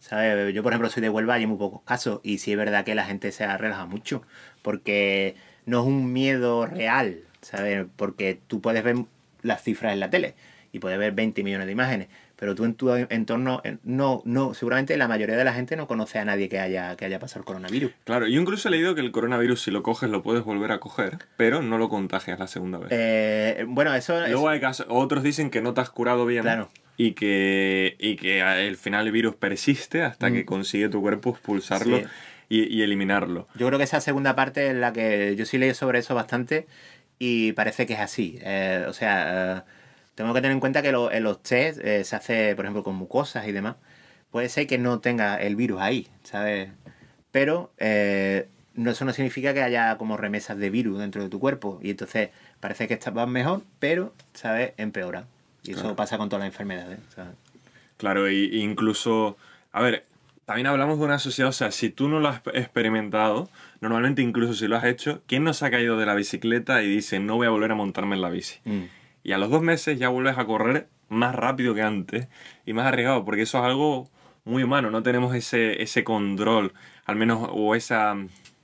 ¿Sabes? 0.03 0.53
Yo, 0.53 0.63
por 0.63 0.73
ejemplo, 0.73 0.89
soy 0.89 1.01
de 1.01 1.09
Huelva 1.09 1.37
y 1.37 1.41
hay 1.41 1.47
muy 1.47 1.57
pocos 1.57 1.81
casos. 1.83 2.19
Y 2.23 2.39
sí 2.39 2.51
es 2.51 2.57
verdad 2.57 2.83
que 2.83 2.93
la 2.93 3.05
gente 3.05 3.31
se 3.31 3.47
relaja 3.57 3.85
mucho. 3.85 4.21
Porque 4.61 5.35
no 5.65 5.79
es 5.79 5.85
un 5.85 6.11
miedo 6.11 6.65
real, 6.65 7.21
¿sabes? 7.39 7.85
Porque 7.95 8.37
tú 8.47 8.59
puedes 8.59 8.83
ver 8.83 8.97
las 9.43 9.63
cifras 9.63 9.93
en 9.93 10.01
la 10.01 10.09
tele 10.09 10.35
y 10.73 10.79
puedes 10.79 10.99
ver 10.99 11.13
20 11.13 11.41
millones 11.43 11.67
de 11.67 11.71
imágenes. 11.71 12.09
Pero 12.35 12.53
tú 12.53 12.65
en 12.65 12.73
tu 12.73 12.93
entorno, 12.93 13.61
no, 13.83 14.21
no, 14.25 14.53
seguramente 14.53 14.97
la 14.97 15.07
mayoría 15.07 15.37
de 15.37 15.45
la 15.45 15.53
gente 15.53 15.77
no 15.77 15.87
conoce 15.87 16.19
a 16.19 16.25
nadie 16.25 16.49
que 16.49 16.59
haya, 16.59 16.97
que 16.97 17.05
haya 17.05 17.17
pasado 17.17 17.39
el 17.39 17.45
coronavirus. 17.45 17.93
Claro, 18.03 18.27
yo 18.27 18.41
incluso 18.41 18.67
he 18.67 18.71
leído 18.71 18.95
que 18.95 19.01
el 19.01 19.11
coronavirus 19.13 19.61
si 19.61 19.71
lo 19.71 19.83
coges 19.83 20.09
lo 20.09 20.21
puedes 20.21 20.43
volver 20.43 20.73
a 20.73 20.81
coger, 20.81 21.19
pero 21.37 21.61
no 21.61 21.77
lo 21.77 21.87
contagias 21.87 22.37
la 22.39 22.47
segunda 22.47 22.79
vez. 22.79 22.89
Eh, 22.91 23.63
bueno, 23.69 23.95
eso 23.95 24.21
es. 24.21 24.31
Luego 24.31 24.49
hay 24.49 24.59
casos, 24.59 24.85
otros 24.89 25.23
dicen 25.23 25.49
que 25.49 25.61
no 25.61 25.73
te 25.73 25.79
has 25.79 25.91
curado 25.91 26.25
bien 26.25 26.41
Claro. 26.41 26.69
Y 26.97 27.13
que 27.13 27.95
y 27.99 28.15
que 28.15 28.41
al 28.41 28.75
final 28.77 29.05
el 29.07 29.11
virus 29.11 29.35
persiste 29.35 30.03
hasta 30.03 30.31
que 30.31 30.45
consigue 30.45 30.89
tu 30.89 31.01
cuerpo 31.01 31.31
expulsarlo 31.31 31.97
Mm. 31.97 32.01
Sí. 32.01 32.07
y, 32.49 32.77
y 32.77 32.81
eliminarlo. 32.83 33.47
Yo 33.55 33.65
creo 33.67 33.79
que 33.79 33.85
esa 33.85 33.99
segunda 34.01 34.35
parte 34.35 34.67
es 34.67 34.75
la 34.75 34.93
que 34.93 35.35
yo 35.35 35.45
sí 35.45 35.57
leí 35.57 35.73
sobre 35.73 35.99
eso 35.99 36.13
bastante 36.13 36.67
y 37.19 37.53
parece 37.53 37.85
que 37.87 37.93
es 37.93 37.99
así. 37.99 38.37
Eh, 38.41 38.85
o 38.87 38.93
sea, 38.93 39.57
eh, 39.57 39.61
tengo 40.13 40.33
que 40.33 40.41
tener 40.41 40.51
en 40.51 40.59
cuenta 40.59 40.81
que 40.83 40.91
lo- 40.91 41.11
en 41.11 41.23
los 41.23 41.41
test 41.41 41.79
eh, 41.83 42.03
se 42.03 42.15
hace, 42.15 42.55
por 42.55 42.65
ejemplo, 42.65 42.83
con 42.83 42.95
mucosas 42.95 43.47
y 43.47 43.51
demás. 43.53 43.77
Puede 44.29 44.49
ser 44.49 44.67
que 44.67 44.77
no 44.77 44.99
tenga 44.99 45.37
el 45.37 45.55
virus 45.55 45.81
ahí, 45.81 46.07
¿sabes? 46.23 46.69
Pero 47.31 47.71
eh, 47.79 48.47
no, 48.75 48.91
eso 48.91 49.05
no 49.05 49.13
significa 49.13 49.53
que 49.53 49.63
haya 49.63 49.97
como 49.97 50.17
remesas 50.17 50.57
de 50.57 50.69
virus 50.69 50.99
dentro 50.99 51.23
de 51.23 51.29
tu 51.29 51.39
cuerpo. 51.39 51.79
Y 51.81 51.91
entonces 51.91 52.29
parece 52.59 52.87
que 52.87 52.93
estás 52.95 53.13
mejor, 53.27 53.63
pero, 53.79 54.13
¿sabes? 54.33 54.73
Empeora. 54.77 55.25
Y 55.63 55.71
eso 55.71 55.95
pasa 55.95 56.17
con 56.17 56.29
todas 56.29 56.41
las 56.41 56.53
enfermedades. 56.53 56.99
Claro, 57.97 58.29
y 58.29 58.61
incluso, 58.61 59.37
a 59.71 59.81
ver, 59.81 60.05
también 60.45 60.67
hablamos 60.67 60.99
de 60.99 61.05
una 61.05 61.19
sociedad, 61.19 61.49
o 61.49 61.53
sea, 61.53 61.71
si 61.71 61.89
tú 61.89 62.09
no 62.09 62.19
lo 62.19 62.27
has 62.27 62.41
experimentado, 62.53 63.49
normalmente 63.79 64.21
incluso 64.21 64.53
si 64.53 64.67
lo 64.67 64.75
has 64.75 64.83
hecho, 64.83 65.21
¿quién 65.25 65.43
no 65.43 65.53
se 65.53 65.65
ha 65.65 65.71
caído 65.71 65.97
de 65.97 66.05
la 66.05 66.15
bicicleta 66.15 66.83
y 66.83 66.87
dice, 66.89 67.19
no 67.19 67.35
voy 67.35 67.47
a 67.47 67.49
volver 67.49 67.71
a 67.71 67.75
montarme 67.75 68.15
en 68.15 68.21
la 68.21 68.29
bici? 68.29 68.59
Mm. 68.65 68.83
Y 69.23 69.31
a 69.31 69.37
los 69.37 69.49
dos 69.49 69.61
meses 69.61 69.97
ya 69.97 70.09
vuelves 70.09 70.37
a 70.37 70.45
correr 70.45 70.89
más 71.07 71.33
rápido 71.33 71.73
que 71.73 71.81
antes 71.81 72.27
y 72.65 72.73
más 72.73 72.87
arriesgado, 72.87 73.23
porque 73.23 73.43
eso 73.43 73.59
es 73.59 73.63
algo 73.63 74.09
muy 74.43 74.63
humano, 74.63 74.91
no 74.91 75.01
tenemos 75.01 75.33
ese, 75.33 75.81
ese 75.81 76.03
control, 76.03 76.73
al 77.05 77.15
menos, 77.15 77.47
o 77.51 77.75
esa, 77.75 78.17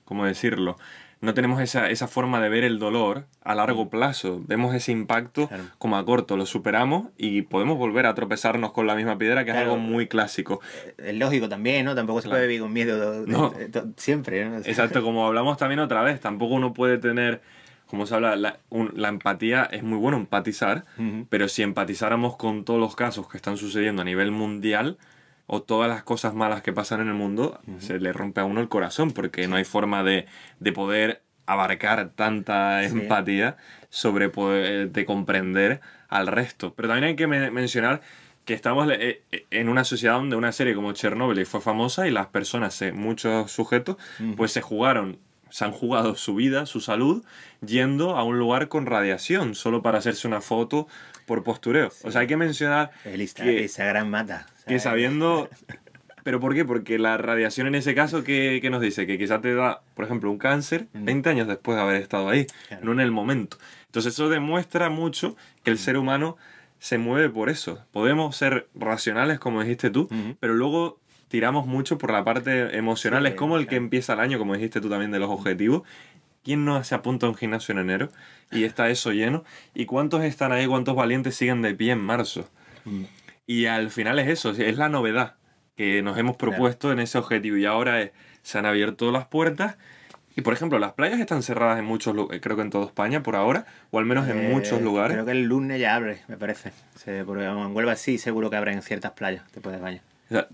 ¿cómo 0.04 0.26
decirlo? 0.26 0.78
No 1.22 1.34
tenemos 1.34 1.62
esa, 1.62 1.90
esa 1.90 2.08
forma 2.08 2.40
de 2.40 2.48
ver 2.48 2.64
el 2.64 2.80
dolor 2.80 3.26
a 3.44 3.54
largo 3.54 3.90
plazo. 3.90 4.42
Vemos 4.48 4.74
ese 4.74 4.94
impacto 4.94 5.50
como 5.78 5.98
a 5.98 6.06
corto, 6.06 6.38
lo 6.38 6.46
superamos 6.46 7.10
y 7.18 7.42
podemos 7.42 7.78
volver 7.78 8.06
a 8.06 8.16
tropezarnos 8.16 8.72
con 8.72 8.88
la 8.88 8.96
misma 8.96 9.18
piedra, 9.18 9.44
que 9.44 9.52
es 9.52 9.58
algo 9.58 9.78
muy 9.78 10.08
clásico. 10.08 10.62
Es 10.98 11.16
lógico 11.16 11.50
también, 11.50 11.86
¿no? 11.86 11.94
Tampoco 11.94 12.22
se 12.22 12.30
puede 12.30 12.48
vivir 12.48 12.62
con 12.62 12.72
miedo 12.72 13.26
siempre, 13.98 14.46
¿no? 14.50 14.58
Exacto, 14.66 15.04
como 15.04 15.28
hablamos 15.28 15.58
también 15.58 15.80
otra 15.80 16.04
vez, 16.04 16.22
tampoco 16.22 16.56
uno 16.56 16.74
puede 16.74 16.98
tener 16.98 17.42
como 17.90 18.06
se 18.06 18.14
habla, 18.14 18.36
la, 18.36 18.60
la, 18.70 19.08
empatía 19.08 19.64
es 19.64 19.82
muy 19.82 19.98
bueno 19.98 20.16
empatizar, 20.18 20.86
pero 21.30 21.48
si 21.48 21.64
empatizáramos 21.64 22.36
con 22.36 22.64
todos 22.64 22.80
los 22.80 22.96
casos 22.96 23.28
que 23.28 23.38
están 23.38 23.58
sucediendo 23.58 24.04
a 24.04 24.06
nivel 24.06 24.30
mundial 24.30 25.00
o 25.52 25.64
todas 25.64 25.90
las 25.90 26.04
cosas 26.04 26.36
malas 26.36 26.62
que 26.62 26.72
pasan 26.72 27.02
en 27.02 27.08
el 27.08 27.16
mundo, 27.16 27.60
se 27.80 28.00
le 28.00 28.14
rompe 28.14 28.40
a 28.40 28.46
uno 28.46 28.62
el 28.62 28.70
corazón 28.70 29.10
porque 29.10 29.48
no 29.48 29.56
hay 29.56 29.64
forma 29.64 30.04
de, 30.04 30.28
de 30.60 30.72
poder 30.72 31.24
abarcar 31.48 32.12
tanta 32.12 32.84
empatía 32.84 33.58
sobre 33.90 34.30
poder, 34.30 34.92
de 34.92 35.06
comprender 35.06 35.82
al 36.08 36.28
resto. 36.28 36.76
Pero 36.76 36.90
también 36.90 37.06
hay 37.06 37.16
que 37.16 37.26
mencionar 37.26 38.02
que 38.46 38.54
estamos 38.54 38.92
eh, 38.92 39.24
eh, 39.32 39.46
en 39.50 39.70
una 39.70 39.84
sociedad 39.84 40.14
donde 40.14 40.36
una 40.36 40.52
serie 40.52 40.76
como 40.76 40.94
Chernobyl 40.94 41.44
fue 41.48 41.62
famosa 41.62 42.08
y 42.08 42.12
las 42.12 42.28
personas, 42.28 42.80
eh, 42.84 42.92
muchos 42.92 43.52
sujetos, 43.52 43.98
pues 44.38 44.52
se 44.52 44.62
jugaron 44.62 45.18
se 45.50 45.66
han 45.66 45.72
jugado 45.72 46.16
su 46.16 46.36
vida, 46.36 46.66
su 46.66 46.80
salud, 46.80 47.24
yendo 47.66 48.16
a 48.16 48.24
un 48.24 48.38
lugar 48.38 48.68
con 48.68 48.86
radiación, 48.86 49.56
solo 49.56 49.82
para 49.82 49.98
hacerse 49.98 50.28
una 50.28 50.42
foto 50.42 50.88
por 51.30 51.44
postureo. 51.44 51.92
O 52.02 52.12
sea, 52.12 52.22
hay 52.22 52.28
que 52.28 52.38
mencionar... 52.38 52.90
que, 53.04 53.64
esa 53.64 53.86
gran 53.86 54.10
mata. 54.10 54.48
Que 54.66 54.80
sabiendo... 54.80 55.48
¿Pero 56.24 56.40
por 56.40 56.56
qué? 56.56 56.66
Porque 56.66 56.98
la 56.98 57.18
radiación 57.18 57.68
en 57.68 57.76
ese 57.76 57.94
caso, 57.96 58.24
¿qué, 58.24 58.68
nos 58.70 58.82
dice? 58.82 59.06
Que 59.08 59.18
quizá 59.18 59.40
te 59.40 59.54
da, 59.54 59.82
por 59.94 60.06
ejemplo, 60.06 60.30
un 60.30 60.38
cáncer 60.38 60.88
20 60.94 61.30
años 61.30 61.48
después 61.48 61.78
de 61.78 61.84
haber 61.84 62.02
estado 62.02 62.30
ahí, 62.30 62.46
no 62.82 62.92
en 62.92 63.00
el 63.00 63.12
momento. 63.12 63.58
Entonces 63.86 64.14
eso 64.14 64.28
demuestra 64.28 64.90
mucho 64.90 65.38
que 65.64 65.72
el 65.72 65.78
ser 65.78 65.98
humano 65.98 66.36
se 66.80 66.98
mueve 66.98 67.30
por 67.30 67.50
eso. 67.50 67.86
Podemos 67.92 68.36
ser 68.36 68.68
racionales, 68.76 69.40
como 69.40 69.62
dijiste 69.62 69.92
tú, 69.92 70.10
pero 70.40 70.56
luego 70.56 71.00
tiramos 71.30 71.68
mucho 71.68 71.98
por 71.98 72.12
la 72.12 72.26
parte 72.26 72.76
emocional. 72.76 73.26
es 73.26 73.36
como 73.36 73.58
el 73.58 73.68
que 73.68 73.78
empieza 73.78 74.14
el 74.14 74.20
año, 74.20 74.38
como 74.40 74.56
dijiste 74.56 74.82
tú 74.82 74.90
también, 74.90 75.12
de 75.12 75.20
los 75.20 75.30
objetivos. 75.30 75.84
¿Quién 76.50 76.66
no 76.66 76.84
se 76.84 76.96
apunta 76.96 77.28
a 77.28 77.30
un 77.30 77.36
gimnasio 77.36 77.74
en 77.74 77.78
enero 77.78 78.10
y 78.52 78.64
está 78.64 78.90
eso 78.90 79.12
lleno? 79.12 79.44
¿Y 79.76 79.86
cuántos 79.86 80.24
están 80.24 80.52
ahí, 80.52 80.66
cuántos 80.66 80.96
valientes 80.96 81.36
siguen 81.36 81.62
de 81.62 81.76
pie 81.76 81.92
en 81.92 82.00
marzo? 82.00 82.50
Mm. 82.86 83.04
Y 83.46 83.68
al 83.68 83.92
final 83.92 84.18
es 84.18 84.30
eso, 84.30 84.50
es 84.50 84.76
la 84.76 84.90
novedad 84.90 85.36
que 85.78 86.02
nos 86.02 86.18
hemos 86.18 86.38
propuesto 86.38 86.92
en 86.92 87.02
ese 87.02 87.20
objetivo. 87.20 87.56
Y 87.56 87.66
ahora 87.66 88.10
se 88.42 88.58
han 88.58 88.66
abierto 88.66 89.12
las 89.12 89.28
puertas. 89.28 89.78
Y 90.36 90.42
por 90.42 90.54
ejemplo, 90.54 90.80
las 90.80 90.94
playas 90.94 91.20
están 91.20 91.44
cerradas 91.44 91.78
en 91.78 91.86
muchos 91.86 92.16
lugares, 92.16 92.42
creo 92.42 92.56
que 92.56 92.64
en 92.64 92.72
toda 92.72 92.88
España 92.88 93.22
por 93.22 93.36
ahora, 93.36 93.68
o 93.92 94.00
al 94.00 94.06
menos 94.06 94.28
en 94.28 94.40
eh, 94.40 94.50
muchos 94.50 94.82
lugares. 94.82 95.14
Creo 95.14 95.26
que 95.26 95.34
el 95.34 95.44
lunes 95.44 95.80
ya 95.80 95.94
abre, 95.94 96.24
me 96.28 96.38
parece. 96.38 96.72
porque 97.28 97.46
en 97.46 97.76
Huelva 97.76 97.96
sí, 97.96 98.18
seguro 98.18 98.50
que 98.50 98.56
en 98.56 98.82
ciertas 98.82 99.12
playas, 99.12 99.44
te 99.52 99.62
puedes 99.62 99.80
bañar. 99.80 100.02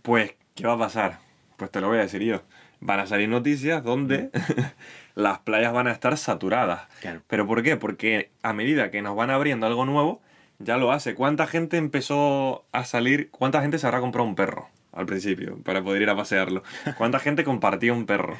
Pues 0.01 0.33
¿Qué 0.55 0.67
va 0.67 0.73
a 0.73 0.77
pasar? 0.77 1.19
Pues 1.55 1.71
te 1.71 1.79
lo 1.79 1.87
voy 1.87 1.99
a 1.99 2.01
decir 2.01 2.21
yo. 2.21 2.41
Van 2.81 2.99
a 2.99 3.07
salir 3.07 3.29
noticias 3.29 3.81
donde 3.81 4.29
las 5.15 5.39
playas 5.39 5.73
van 5.73 5.87
a 5.87 5.91
estar 5.91 6.17
saturadas. 6.17 6.83
¿Pero 7.27 7.47
por 7.47 7.63
qué? 7.63 7.77
Porque 7.77 8.31
a 8.43 8.53
medida 8.53 8.91
que 8.91 9.01
nos 9.01 9.15
van 9.15 9.31
abriendo 9.31 9.65
algo 9.65 9.85
nuevo, 9.85 10.21
ya 10.59 10.77
lo 10.77 10.91
hace. 10.91 11.15
¿Cuánta 11.15 11.47
gente 11.47 11.77
empezó 11.77 12.65
a 12.71 12.85
salir? 12.85 13.29
¿Cuánta 13.31 13.61
gente 13.61 13.79
se 13.79 13.87
habrá 13.87 14.01
comprado 14.01 14.27
un 14.27 14.35
perro 14.35 14.69
al 14.91 15.05
principio 15.05 15.57
para 15.63 15.81
poder 15.81 16.01
ir 16.01 16.09
a 16.09 16.15
pasearlo? 16.15 16.63
¿Cuánta 16.97 17.19
gente 17.19 17.43
compartía 17.43 17.93
un 17.93 18.05
perro? 18.05 18.37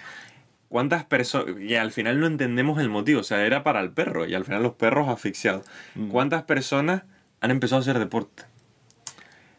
¿Cuántas 0.68 1.06
personas.? 1.06 1.56
Y 1.60 1.76
al 1.76 1.92
final 1.92 2.20
no 2.20 2.28
entendemos 2.28 2.80
el 2.80 2.90
motivo. 2.90 3.22
O 3.22 3.24
sea, 3.24 3.46
era 3.46 3.64
para 3.64 3.80
el 3.80 3.92
perro 3.92 4.26
y 4.26 4.36
al 4.36 4.44
final 4.44 4.62
los 4.62 4.74
perros 4.74 5.08
asfixiados. 5.08 5.66
Mm. 5.96 6.10
¿Cuántas 6.10 6.44
personas 6.44 7.04
han 7.40 7.52
empezado 7.52 7.80
a 7.80 7.82
hacer 7.82 8.00
deporte? 8.00 8.44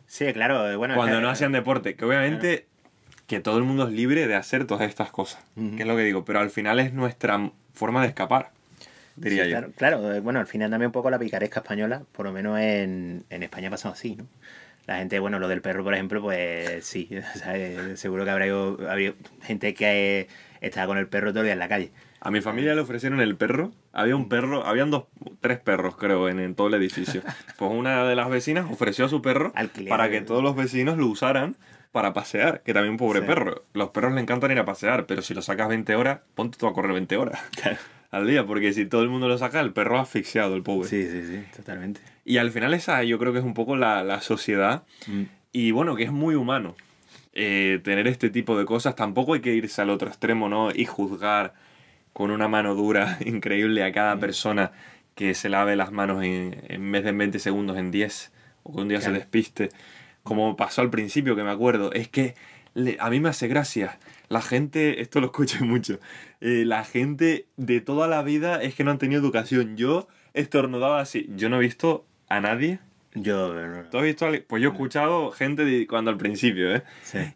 Sí, 0.07 0.31
claro. 0.33 0.71
Eh, 0.71 0.77
bueno, 0.77 0.95
Cuando 0.95 1.21
no 1.21 1.31
hacían 1.31 1.53
deporte, 1.53 1.97
que 1.97 2.05
obviamente 2.05 2.67
que 3.27 3.41
todo 3.41 3.59
el 3.59 3.65
mundo 3.65 3.89
es 3.89 3.93
libre 3.93 4.27
de 4.27 4.35
hacer 4.35 4.67
todas 4.67 4.89
estas 4.89 5.11
cosas, 5.11 5.45
que 5.55 5.83
es 5.83 5.87
lo 5.87 5.97
que 5.97 6.03
digo, 6.03 6.25
pero 6.25 6.41
al 6.41 6.51
final 6.51 6.79
es 6.79 6.93
nuestra 6.93 7.51
forma 7.73 8.03
de 8.03 8.09
escapar, 8.09 8.51
diría 9.17 9.45
yo. 9.45 9.51
Claro, 9.51 9.73
claro, 9.77 10.13
eh, 10.15 10.21
bueno, 10.21 10.41
al 10.41 10.47
final 10.47 10.71
también 10.71 10.89
un 10.89 10.93
poco 10.93 11.11
la 11.11 11.19
picaresca 11.19 11.61
española, 11.61 12.03
por 12.13 12.27
lo 12.27 12.33
menos 12.33 12.59
en, 12.61 13.25
en 13.31 13.43
España 13.43 13.69
ha 13.69 13.73
pasado 13.73 13.95
así, 13.95 14.17
¿no? 14.17 14.27
La 14.87 14.99
gente, 14.99 15.19
bueno, 15.19 15.41
lo 15.41 15.49
del 15.49 15.63
perro, 15.63 15.83
por 15.83 15.95
ejemplo, 15.95 16.23
pues 16.23 16.85
sí, 16.85 17.11
seguro 17.95 18.25
que 18.25 18.31
habrá, 18.31 18.47
habría 18.89 19.15
gente 19.43 19.75
que 19.75 20.29
estaba 20.61 20.87
con 20.87 20.99
el 20.99 21.09
perro 21.09 21.33
todo 21.33 21.41
el 21.41 21.47
día 21.47 21.55
en 21.55 21.59
la 21.59 21.69
calle. 21.69 21.91
A 22.21 22.31
mi 22.31 22.41
familia 22.41 22.75
le 22.75 22.81
ofrecieron 22.81 23.21
el 23.21 23.37
perro. 23.37 23.73
Había 23.93 24.17
un 24.17 24.29
perro, 24.29 24.65
habían 24.65 24.91
dos, 24.91 25.05
tres 25.41 25.59
perros 25.59 25.97
creo 25.97 26.29
en, 26.29 26.55
todo 26.55 26.69
el 26.69 26.75
edificio. 26.75 27.23
Pues 27.59 27.71
una 27.73 28.05
de 28.05 28.15
las 28.15 28.29
vecinas 28.29 28.71
ofreció 28.71 29.07
a 29.07 29.09
su 29.09 29.23
perro 29.23 29.53
para 29.89 30.11
que 30.11 30.21
todos 30.21 30.43
los 30.43 30.55
vecinos 30.55 30.99
lo 30.99 31.07
usaran 31.07 31.57
para 31.97 32.13
pasear, 32.13 32.61
que 32.63 32.75
también 32.75 32.99
pobre 32.99 33.23
perro. 33.23 33.65
Los 33.73 33.89
perros 33.89 34.13
le 34.13 34.21
encantan 34.21 34.51
ir 34.51 34.59
a 34.59 34.67
pasear, 34.67 35.07
pero 35.07 35.23
si 35.23 35.33
lo 35.33 35.41
sacas 35.41 35.67
20 35.69 35.97
horas, 35.97 36.21
ponte 36.35 36.59
tú 36.59 36.67
a 36.67 36.75
correr 36.75 36.93
20 36.93 37.17
horas 37.17 37.41
al 38.11 38.27
día, 38.27 38.45
porque 38.45 38.75
si 38.75 38.85
todo 38.85 39.01
el 39.01 39.09
mundo 39.09 39.29
lo 39.29 39.39
saca, 39.39 39.61
el 39.61 39.73
perro 39.73 39.99
asfixiado, 39.99 40.57
el 40.57 40.63
pobre. 40.63 40.91
Sí, 40.91 41.09
sí, 41.09 41.23
sí, 41.27 41.43
totalmente. 41.57 42.03
Y 42.27 42.37
al 42.37 42.51
final 42.51 42.75
esa 42.75 43.03
yo 43.03 43.19
creo 43.19 43.33
que 43.33 43.39
es 43.39 43.47
un 43.47 43.55
poco 43.55 43.77
la, 43.77 44.21
sociedad 44.21 44.83
mm. 45.07 45.23
y 45.53 45.71
bueno, 45.71 45.97
que 45.97 46.03
es 46.03 46.13
muy 46.13 46.35
humano. 46.35 46.77
Eh, 47.33 47.81
tener 47.83 48.07
este 48.09 48.29
tipo 48.29 48.59
de 48.59 48.67
cosas, 48.67 48.95
tampoco 48.95 49.33
hay 49.33 49.41
que 49.41 49.55
irse 49.55 49.81
al 49.81 49.89
otro 49.89 50.09
extremo, 50.09 50.51
¿no? 50.51 50.69
Y 50.75 50.85
juzgar 50.85 51.55
con 52.13 52.31
una 52.31 52.47
mano 52.47 52.75
dura 52.75 53.17
increíble 53.25 53.85
a 53.85 53.93
cada 53.93 54.19
persona 54.19 54.73
que 55.15 55.33
se 55.33 55.49
lave 55.49 55.77
las 55.77 55.93
manos 55.93 56.23
en, 56.23 56.63
en 56.69 56.93
vez 56.93 57.05
de 57.05 57.09
en 57.09 57.17
20 57.17 57.39
segundos 57.39 57.79
en 57.79 57.91
10 57.91 58.33
o 58.65 58.75
que 58.75 58.83
un 58.83 58.89
día 58.89 59.01
se 59.01 59.13
despiste. 59.13 59.71
Como 60.27 60.57
pasó 60.57 60.83
al 60.83 60.91
principio, 60.91 61.37
que 61.37 61.43
me 61.43 61.51
acuerdo, 61.51 61.93
es 61.93 62.09
que 62.09 62.35
a 62.99 63.09
mí 63.09 63.21
me 63.21 63.31
hace 63.31 63.49
gracia. 63.49 63.99
La 64.29 64.43
gente, 64.43 65.01
esto 65.01 65.21
lo 65.21 65.27
escucho 65.27 65.65
mucho, 65.65 66.01
eh, 66.41 66.65
la 66.67 66.85
gente 66.85 67.47
de 67.57 67.81
toda 67.81 68.09
la 68.09 68.23
vida 68.23 68.63
es 68.63 68.75
que 68.75 68.85
no 68.85 68.91
han 68.91 68.99
tenido 68.99 69.23
educación. 69.23 69.77
Yo 69.77 70.09
estornudaba 70.35 71.01
así. 71.01 71.31
Yo 71.37 71.49
no 71.49 71.57
he 71.57 71.61
visto 71.61 72.05
a 72.29 72.41
nadie 72.41 72.81
yo, 73.19 73.55
¿Tú 73.91 73.97
has 73.97 74.05
visto 74.05 74.27
Pues 74.47 74.63
yo 74.63 74.69
he 74.69 74.73
escuchado 74.73 75.31
gente 75.31 75.65
de, 75.65 75.87
cuando 75.87 76.11
al 76.11 76.19
principio, 76.19 76.75
¿eh? 76.77 76.83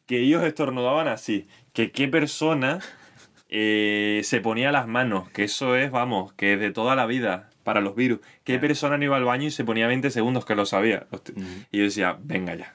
Que 0.07 0.21
ellos 0.21 0.45
estornudaban 0.45 1.09
así. 1.09 1.49
Que 1.73 1.91
qué 1.91 2.07
persona 2.07 2.81
eh, 3.49 4.21
se 4.25 4.41
ponía 4.43 4.73
las 4.73 4.87
manos, 4.87 5.31
que 5.31 5.45
eso 5.45 5.77
es, 5.77 5.91
vamos, 5.91 6.35
que 6.35 6.59
de 6.59 6.71
toda 6.71 6.97
la 6.97 7.07
vida 7.07 7.49
para 7.65 7.81
los 7.81 7.97
virus. 7.97 8.21
¿Qué 8.45 8.59
persona 8.59 8.99
no 8.99 9.05
iba 9.05 9.17
al 9.17 9.25
baño 9.25 9.47
y 9.47 9.51
se 9.51 9.65
ponía 9.65 9.87
20 9.87 10.11
segundos 10.11 10.45
que 10.45 10.55
lo 10.55 10.67
sabía? 10.67 11.07
Y 11.73 11.79
yo 11.79 11.85
decía, 11.85 12.19
venga 12.23 12.55
ya. 12.55 12.75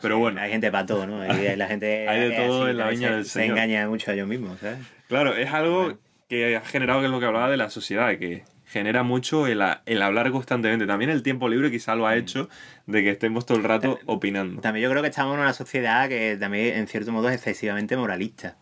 Pero 0.00 0.18
bueno. 0.18 0.40
Hay 0.40 0.50
gente 0.50 0.70
para 0.70 0.86
todo, 0.86 1.06
¿no? 1.06 1.22
Hay, 1.22 1.56
la 1.56 1.66
gente 1.66 2.08
hay 2.08 2.28
de 2.28 2.36
todo 2.36 2.68
en 2.68 2.78
la 2.78 2.88
viña 2.88 3.12
del 3.12 3.24
Señor. 3.24 3.46
Se 3.46 3.52
engaña 3.52 3.88
mucho 3.88 4.10
a 4.10 4.14
ellos 4.14 4.28
mismos, 4.28 4.60
¿sabes? 4.60 4.78
Claro, 5.08 5.36
es 5.36 5.50
algo 5.52 5.98
que 6.28 6.56
ha 6.56 6.60
generado, 6.62 7.00
que 7.00 7.06
es 7.06 7.12
lo 7.12 7.20
que 7.20 7.26
hablaba 7.26 7.50
de 7.50 7.56
la 7.56 7.70
sociedad, 7.70 8.16
que 8.18 8.44
genera 8.66 9.02
mucho 9.02 9.46
el, 9.46 9.62
el, 9.84 10.02
hablar 10.02 10.30
constantemente. 10.30 10.86
También 10.86 11.10
el 11.10 11.22
tiempo 11.22 11.48
libre 11.48 11.70
quizá 11.70 11.94
lo 11.94 12.06
ha 12.06 12.16
hecho 12.16 12.48
de 12.86 13.02
que 13.02 13.10
estemos 13.10 13.44
todo 13.44 13.58
el 13.58 13.64
rato 13.64 13.98
opinando. 14.06 14.62
También 14.62 14.84
yo 14.84 14.90
creo 14.90 15.02
que 15.02 15.08
estamos 15.08 15.34
en 15.34 15.40
una 15.40 15.52
sociedad 15.52 16.08
que 16.08 16.36
también 16.40 16.78
en 16.78 16.86
cierto 16.86 17.12
modo 17.12 17.28
es 17.28 17.34
excesivamente 17.34 17.96
moralista. 17.96 18.56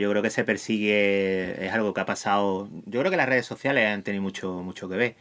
Yo 0.00 0.10
creo 0.10 0.22
que 0.22 0.30
se 0.30 0.42
persigue, 0.42 1.64
es 1.64 1.72
algo 1.72 1.94
que 1.94 2.00
ha 2.00 2.06
pasado. 2.06 2.68
Yo 2.86 3.00
creo 3.00 3.10
que 3.10 3.16
las 3.16 3.28
redes 3.28 3.46
sociales 3.46 3.86
han 3.86 4.02
tenido 4.02 4.22
mucho, 4.22 4.62
mucho 4.62 4.88
que 4.88 4.96
ver. 4.96 5.16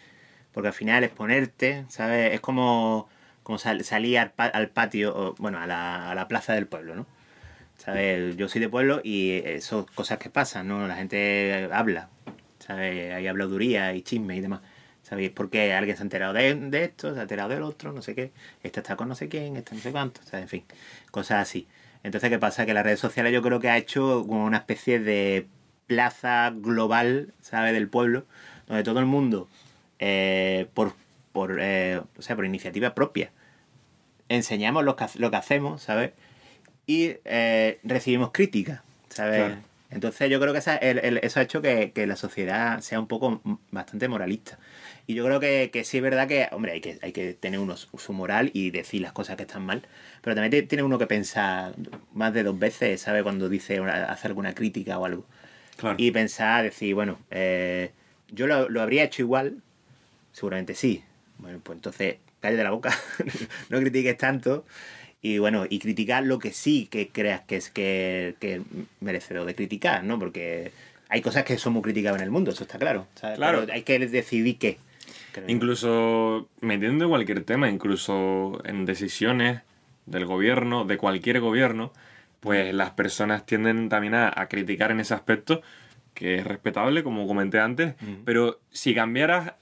Porque 0.54 0.70
al 0.70 0.74
final 0.74 1.04
exponerte, 1.04 1.86
¿sabes? 1.90 2.34
Es 2.34 2.40
como, 2.40 3.10
como 3.46 3.60
salir 3.60 4.18
al, 4.18 4.70
patio, 4.70 5.36
bueno, 5.38 5.60
a 5.60 5.68
la, 5.68 6.10
a 6.10 6.16
la 6.16 6.28
plaza 6.28 6.54
del 6.54 6.66
pueblo, 6.66 6.96
¿no? 6.96 7.06
¿Sabes? 7.78 8.36
Yo 8.38 8.50
soy 8.50 8.60
de 8.60 8.70
pueblo 8.70 9.02
y 9.04 9.44
son 9.60 9.86
cosas 9.94 10.18
que 10.18 10.32
pasan, 10.32 10.68
¿no? 10.68 10.88
La 10.88 10.96
gente 10.96 11.70
habla, 11.72 12.10
¿sabes? 12.58 13.14
Hay 13.14 13.28
habladuría 13.28 13.94
y 13.94 14.02
chisme 14.02 14.36
y 14.36 14.42
demás. 14.42 14.62
¿Sabéis? 15.04 15.30
Porque 15.30 15.74
alguien 15.74 15.96
se 15.96 16.02
ha 16.02 16.06
enterado 16.06 16.34
de, 16.34 16.56
de, 16.56 16.86
esto, 16.86 17.14
se 17.14 17.20
ha 17.20 17.22
enterado 17.22 17.50
del 17.50 17.62
otro, 17.62 17.92
no 17.92 18.02
sé 18.02 18.16
qué. 18.16 18.32
Este 18.64 18.80
está 18.80 18.96
con 18.96 19.08
no 19.08 19.14
sé 19.14 19.30
quién, 19.30 19.58
este 19.58 19.76
no 19.76 19.82
sé 19.82 19.92
cuánto, 19.92 20.22
¿sabes? 20.24 20.42
En 20.42 20.50
fin, 20.50 20.64
cosas 21.12 21.44
así. 21.48 21.68
Entonces, 22.02 22.32
¿qué 22.32 22.40
pasa? 22.40 22.66
Que 22.66 22.74
las 22.74 22.84
redes 22.84 23.00
sociales 23.00 23.32
yo 23.32 23.44
creo 23.44 23.60
que 23.60 23.70
ha 23.70 23.78
hecho 23.78 24.26
como 24.28 24.44
una 24.44 24.58
especie 24.58 24.98
de 24.98 25.46
plaza 25.86 26.52
global, 26.56 27.32
¿sabes? 27.42 27.74
Del 27.74 27.90
pueblo, 27.90 28.26
donde 28.66 28.82
todo 28.82 29.00
el 29.00 29.06
mundo, 29.06 29.48
eh, 30.00 30.66
por, 30.74 30.94
por, 31.36 31.58
eh, 31.62 32.02
o 32.18 32.22
sea, 32.22 32.36
por 32.38 32.46
iniciativa 32.46 32.96
propia, 32.96 33.30
enseñamos 34.30 34.86
lo 34.86 34.96
que, 34.96 35.06
lo 35.16 35.30
que 35.30 35.36
hacemos, 35.38 35.82
¿sabes? 35.82 36.12
Y 36.88 37.18
eh, 37.26 37.80
recibimos 37.84 38.32
críticas, 38.32 38.82
¿sabes? 39.10 39.58
Entonces 39.92 40.30
yo 40.30 40.40
creo 40.40 40.54
que 40.54 40.60
esa- 40.60 40.78
el- 40.78 41.00
el- 41.00 41.18
eso 41.24 41.40
ha 41.40 41.44
hecho 41.44 41.62
que, 41.62 41.92
que 41.92 42.08
la 42.08 42.16
sociedad 42.16 42.80
sea 42.80 43.00
un 43.00 43.08
poco 43.08 43.42
bastante 43.72 44.08
moralista. 44.08 44.58
Y 45.08 45.14
yo 45.14 45.24
creo 45.26 45.40
que, 45.40 45.70
que 45.72 45.84
sí 45.84 45.98
es 45.98 46.04
verdad 46.04 46.28
que, 46.28 46.48
hombre, 46.52 46.72
hay 46.72 46.82
que, 46.82 46.98
hay 47.02 47.12
que 47.12 47.34
tener 47.34 47.60
uno 47.60 47.76
su 47.78 48.14
moral 48.14 48.50
y 48.54 48.72
decir 48.72 49.02
las 49.02 49.12
cosas 49.12 49.36
que 49.36 49.44
están 49.44 49.66
mal, 49.66 49.84
pero 50.22 50.36
también 50.36 50.52
te- 50.52 50.64
tiene 50.64 50.84
uno 50.84 50.98
que 50.98 51.06
pensar 51.08 51.76
más 52.14 52.34
de 52.34 52.44
dos 52.44 52.58
veces, 52.58 53.02
¿sabe? 53.02 53.24
Cuando 53.24 53.50
dice, 53.50 53.80
una- 53.82 54.06
hace 54.06 54.28
alguna 54.28 54.56
crítica 54.56 54.98
o 54.98 55.06
algo. 55.06 55.26
Claro. 55.78 55.96
Y 56.00 56.12
pensar, 56.12 56.64
decir, 56.64 56.96
bueno, 56.96 57.20
eh, 57.30 57.92
yo 58.32 58.48
lo, 58.48 58.70
lo 58.70 58.82
habría 58.82 59.04
hecho 59.04 59.22
igual, 59.22 59.62
seguramente 60.32 60.74
sí. 60.76 61.04
Bueno, 61.38 61.60
pues 61.64 61.78
entonces, 61.78 62.18
cállate 62.40 62.64
la 62.64 62.72
boca, 62.72 62.98
no 63.70 63.80
critiques 63.80 64.18
tanto. 64.18 64.66
Y 65.22 65.40
bueno, 65.40 65.66
y 65.68 65.80
criticar 65.80 66.24
lo 66.24 66.38
que 66.38 66.52
sí 66.52 66.88
que 66.90 67.10
creas 67.10 67.42
que 67.42 67.56
es 67.56 67.72
que, 67.72 68.36
que 68.40 68.62
merecedor 69.00 69.46
de 69.46 69.56
criticar, 69.56 70.04
¿no? 70.04 70.20
Porque 70.20 70.72
hay 71.10 71.22
cosas 71.22 71.44
que 71.44 71.58
son 71.58 71.74
muy 71.74 71.82
criticadas 71.82 72.20
en 72.20 72.26
el 72.26 72.32
mundo, 72.32 72.52
eso 72.52 72.64
está 72.64 72.78
claro. 72.78 73.08
¿sabes? 73.16 73.38
Claro. 73.38 73.62
Pero 73.62 73.74
hay 73.74 73.82
que 73.82 73.98
decidir 74.00 74.58
qué. 74.60 74.78
creo. 75.32 75.46
Incluso 75.48 76.48
metiendo 76.62 77.06
en 77.06 77.10
cualquier 77.10 77.44
tema, 77.44 77.70
incluso 77.70 78.62
en 78.66 78.86
decisiones 78.86 79.62
del 80.06 80.26
gobierno, 80.26 80.86
de 80.86 80.98
cualquier 80.98 81.40
gobierno, 81.40 81.92
pues 82.40 82.72
las 82.76 82.92
personas 82.92 83.48
tienden 83.48 83.90
también 83.90 84.14
a, 84.14 84.32
a 84.36 84.48
criticar 84.48 84.92
en 84.92 85.00
ese 85.00 85.16
aspecto, 85.16 85.64
que 86.14 86.36
es 86.36 86.46
respetable, 86.46 87.04
como 87.04 87.28
comenté 87.28 87.60
antes, 87.60 87.96
pero 88.24 88.60
si 88.72 88.94
cambiaras 88.94 89.54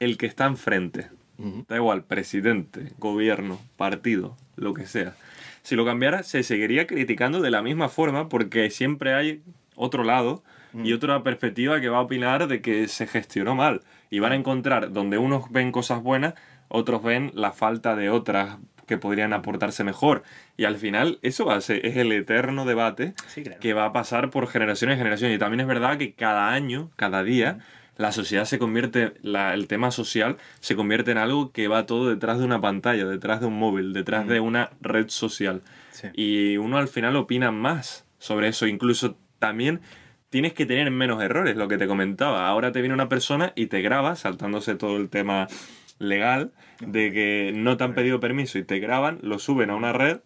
el 0.00 0.16
que 0.18 0.26
está 0.26 0.46
enfrente, 0.46 1.08
Ujú. 1.38 1.64
da 1.68 1.76
igual, 1.76 2.04
presidente, 2.04 2.92
gobierno, 2.98 3.60
partido, 3.76 4.36
lo 4.56 4.74
que 4.74 4.86
sea, 4.86 5.14
si 5.62 5.76
lo 5.76 5.84
cambiaras 5.84 6.26
se 6.26 6.42
seguiría 6.42 6.86
criticando 6.86 7.40
de 7.40 7.50
la 7.50 7.62
misma 7.62 7.88
forma 7.88 8.28
porque 8.28 8.70
siempre 8.70 9.14
hay 9.14 9.42
otro 9.76 10.02
lado 10.04 10.42
y 10.84 10.92
otra 10.92 11.22
perspectiva 11.22 11.80
que 11.80 11.88
va 11.88 11.98
a 11.98 12.02
opinar 12.02 12.46
de 12.46 12.60
que 12.60 12.88
se 12.88 13.06
gestionó 13.06 13.54
mal. 13.54 13.80
Y 14.10 14.18
van 14.18 14.32
a 14.32 14.36
encontrar 14.36 14.92
donde 14.92 15.16
unos 15.18 15.50
ven 15.50 15.72
cosas 15.72 16.02
buenas, 16.02 16.34
otros 16.68 17.02
ven 17.02 17.32
la 17.34 17.52
falta 17.52 17.96
de 17.96 18.10
otras 18.10 18.58
que 18.86 18.98
podrían 18.98 19.32
aportarse 19.32 19.84
mejor. 19.84 20.22
Y 20.58 20.64
al 20.64 20.76
final 20.76 21.18
eso 21.22 21.46
va 21.46 21.54
a 21.56 21.60
ser, 21.62 21.84
es 21.86 21.96
el 21.96 22.12
eterno 22.12 22.64
debate 22.66 23.14
Sí, 23.28 23.42
claro. 23.42 23.60
que 23.60 23.72
va 23.72 23.86
a 23.86 23.92
pasar 23.92 24.30
por 24.30 24.46
generaciones 24.46 24.96
y 24.96 24.98
generaciones. 24.98 25.36
Y 25.36 25.38
también 25.38 25.60
es 25.60 25.66
verdad 25.66 25.96
que 25.98 26.12
cada 26.12 26.50
año, 26.52 26.90
cada 26.96 27.22
día, 27.24 27.58
la 27.98 28.12
sociedad 28.12 28.46
se 28.46 28.58
convierte, 28.58 29.12
la- 29.22 29.52
el 29.52 29.66
tema 29.66 29.90
social 29.90 30.38
se 30.60 30.74
convierte 30.76 31.10
en 31.10 31.18
algo 31.18 31.52
que 31.52 31.68
va 31.68 31.84
todo 31.84 32.08
detrás 32.08 32.38
de 32.38 32.44
una 32.46 32.60
pantalla, 32.60 33.04
detrás 33.04 33.40
de 33.40 33.46
un 33.46 33.58
móvil, 33.58 33.92
detrás 33.92 34.26
de 34.26 34.40
una 34.40 34.70
red 34.80 35.08
social. 35.08 35.60
Sí. 35.90 36.08
Y 36.14 36.56
uno 36.56 36.78
al 36.78 36.88
final 36.88 37.16
opina 37.16 37.50
más 37.50 38.06
sobre 38.18 38.48
eso. 38.48 38.66
Incluso 38.66 39.18
también 39.38 39.80
tienes 40.30 40.52
que 40.52 40.64
tener 40.64 40.90
menos 40.90 41.22
errores, 41.22 41.56
lo 41.56 41.68
que 41.68 41.76
te 41.76 41.86
comentaba. 41.86 42.48
Ahora 42.48 42.72
te 42.72 42.80
viene 42.80 42.94
una 42.94 43.08
persona 43.08 43.52
y 43.56 43.66
te 43.66 43.82
graba, 43.82 44.14
saltándose 44.16 44.76
todo 44.76 44.96
el 44.96 45.08
tema 45.08 45.48
legal, 45.98 46.52
de 46.80 47.12
que 47.12 47.52
no 47.56 47.76
te 47.76 47.82
han 47.84 47.94
pedido 47.94 48.20
permiso 48.20 48.58
y 48.58 48.62
te 48.64 48.78
graban, 48.78 49.18
lo 49.22 49.40
suben 49.40 49.70
a 49.70 49.74
una 49.74 49.92
red 49.92 50.20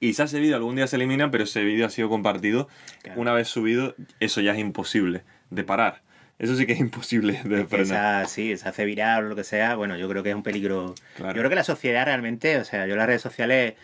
y 0.00 0.14
si 0.14 0.22
ese 0.22 0.40
vídeo 0.40 0.56
algún 0.56 0.76
día 0.76 0.86
se 0.86 0.96
elimina, 0.96 1.30
pero 1.30 1.44
ese 1.44 1.62
vídeo 1.64 1.84
ha 1.86 1.90
sido 1.90 2.08
compartido. 2.08 2.68
Claro. 3.02 3.20
Una 3.20 3.32
vez 3.34 3.48
subido, 3.48 3.94
eso 4.20 4.40
ya 4.40 4.52
es 4.52 4.58
imposible 4.58 5.24
de 5.50 5.64
parar. 5.64 6.02
Eso 6.38 6.54
sí 6.56 6.66
que 6.66 6.74
es 6.74 6.80
imposible 6.80 7.40
de 7.44 7.64
frenar. 7.66 8.24
Esa, 8.24 8.24
sí, 8.26 8.56
se 8.56 8.68
hace 8.68 8.84
viral 8.84 9.24
o 9.24 9.28
lo 9.30 9.36
que 9.36 9.44
sea, 9.44 9.74
bueno, 9.74 9.96
yo 9.96 10.08
creo 10.08 10.22
que 10.22 10.30
es 10.30 10.34
un 10.36 10.42
peligro. 10.42 10.94
Claro. 11.16 11.32
Yo 11.34 11.40
creo 11.40 11.48
que 11.50 11.56
la 11.56 11.64
sociedad 11.64 12.04
realmente, 12.04 12.58
o 12.58 12.64
sea, 12.64 12.86
yo 12.86 12.94
las 12.96 13.06
redes 13.06 13.22
sociales 13.22 13.74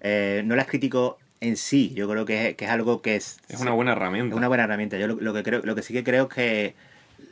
eh, 0.00 0.42
no 0.44 0.54
las 0.56 0.66
critico 0.66 1.18
en 1.40 1.56
sí, 1.56 1.92
yo 1.94 2.08
creo 2.08 2.24
que 2.24 2.50
es, 2.50 2.56
que 2.56 2.66
es 2.66 2.70
algo 2.70 3.02
que 3.02 3.16
es... 3.16 3.38
Es 3.48 3.60
una 3.60 3.72
buena 3.72 3.92
herramienta. 3.92 4.34
es 4.34 4.36
una 4.38 4.48
buena 4.48 4.64
herramienta. 4.64 4.98
Yo 4.98 5.06
lo, 5.08 5.14
lo 5.20 5.32
que 5.34 5.42
creo, 5.42 5.62
lo 5.64 5.74
que 5.74 5.82
sí 5.82 5.92
que 5.94 6.04
creo 6.04 6.24
es 6.24 6.34
que 6.34 6.74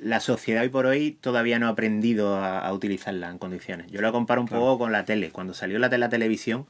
la 0.02 0.18
sociedad 0.20 0.62
hoy 0.62 0.70
por 0.70 0.86
hoy 0.86 1.12
todavía 1.20 1.58
no 1.58 1.66
ha 1.66 1.70
aprendido 1.70 2.36
a, 2.36 2.58
a 2.60 2.72
utilizarla 2.72 3.28
en 3.28 3.38
condiciones. 3.38 3.90
Yo 3.92 4.00
lo 4.00 4.10
comparo 4.12 4.40
un 4.40 4.46
Claro. 4.48 4.62
poco 4.64 4.78
con 4.78 4.92
la 4.92 5.04
tele. 5.04 5.30
Cuando 5.30 5.52
salió 5.52 5.78
la, 5.78 5.88
la 5.88 6.08
televisión, 6.08 6.66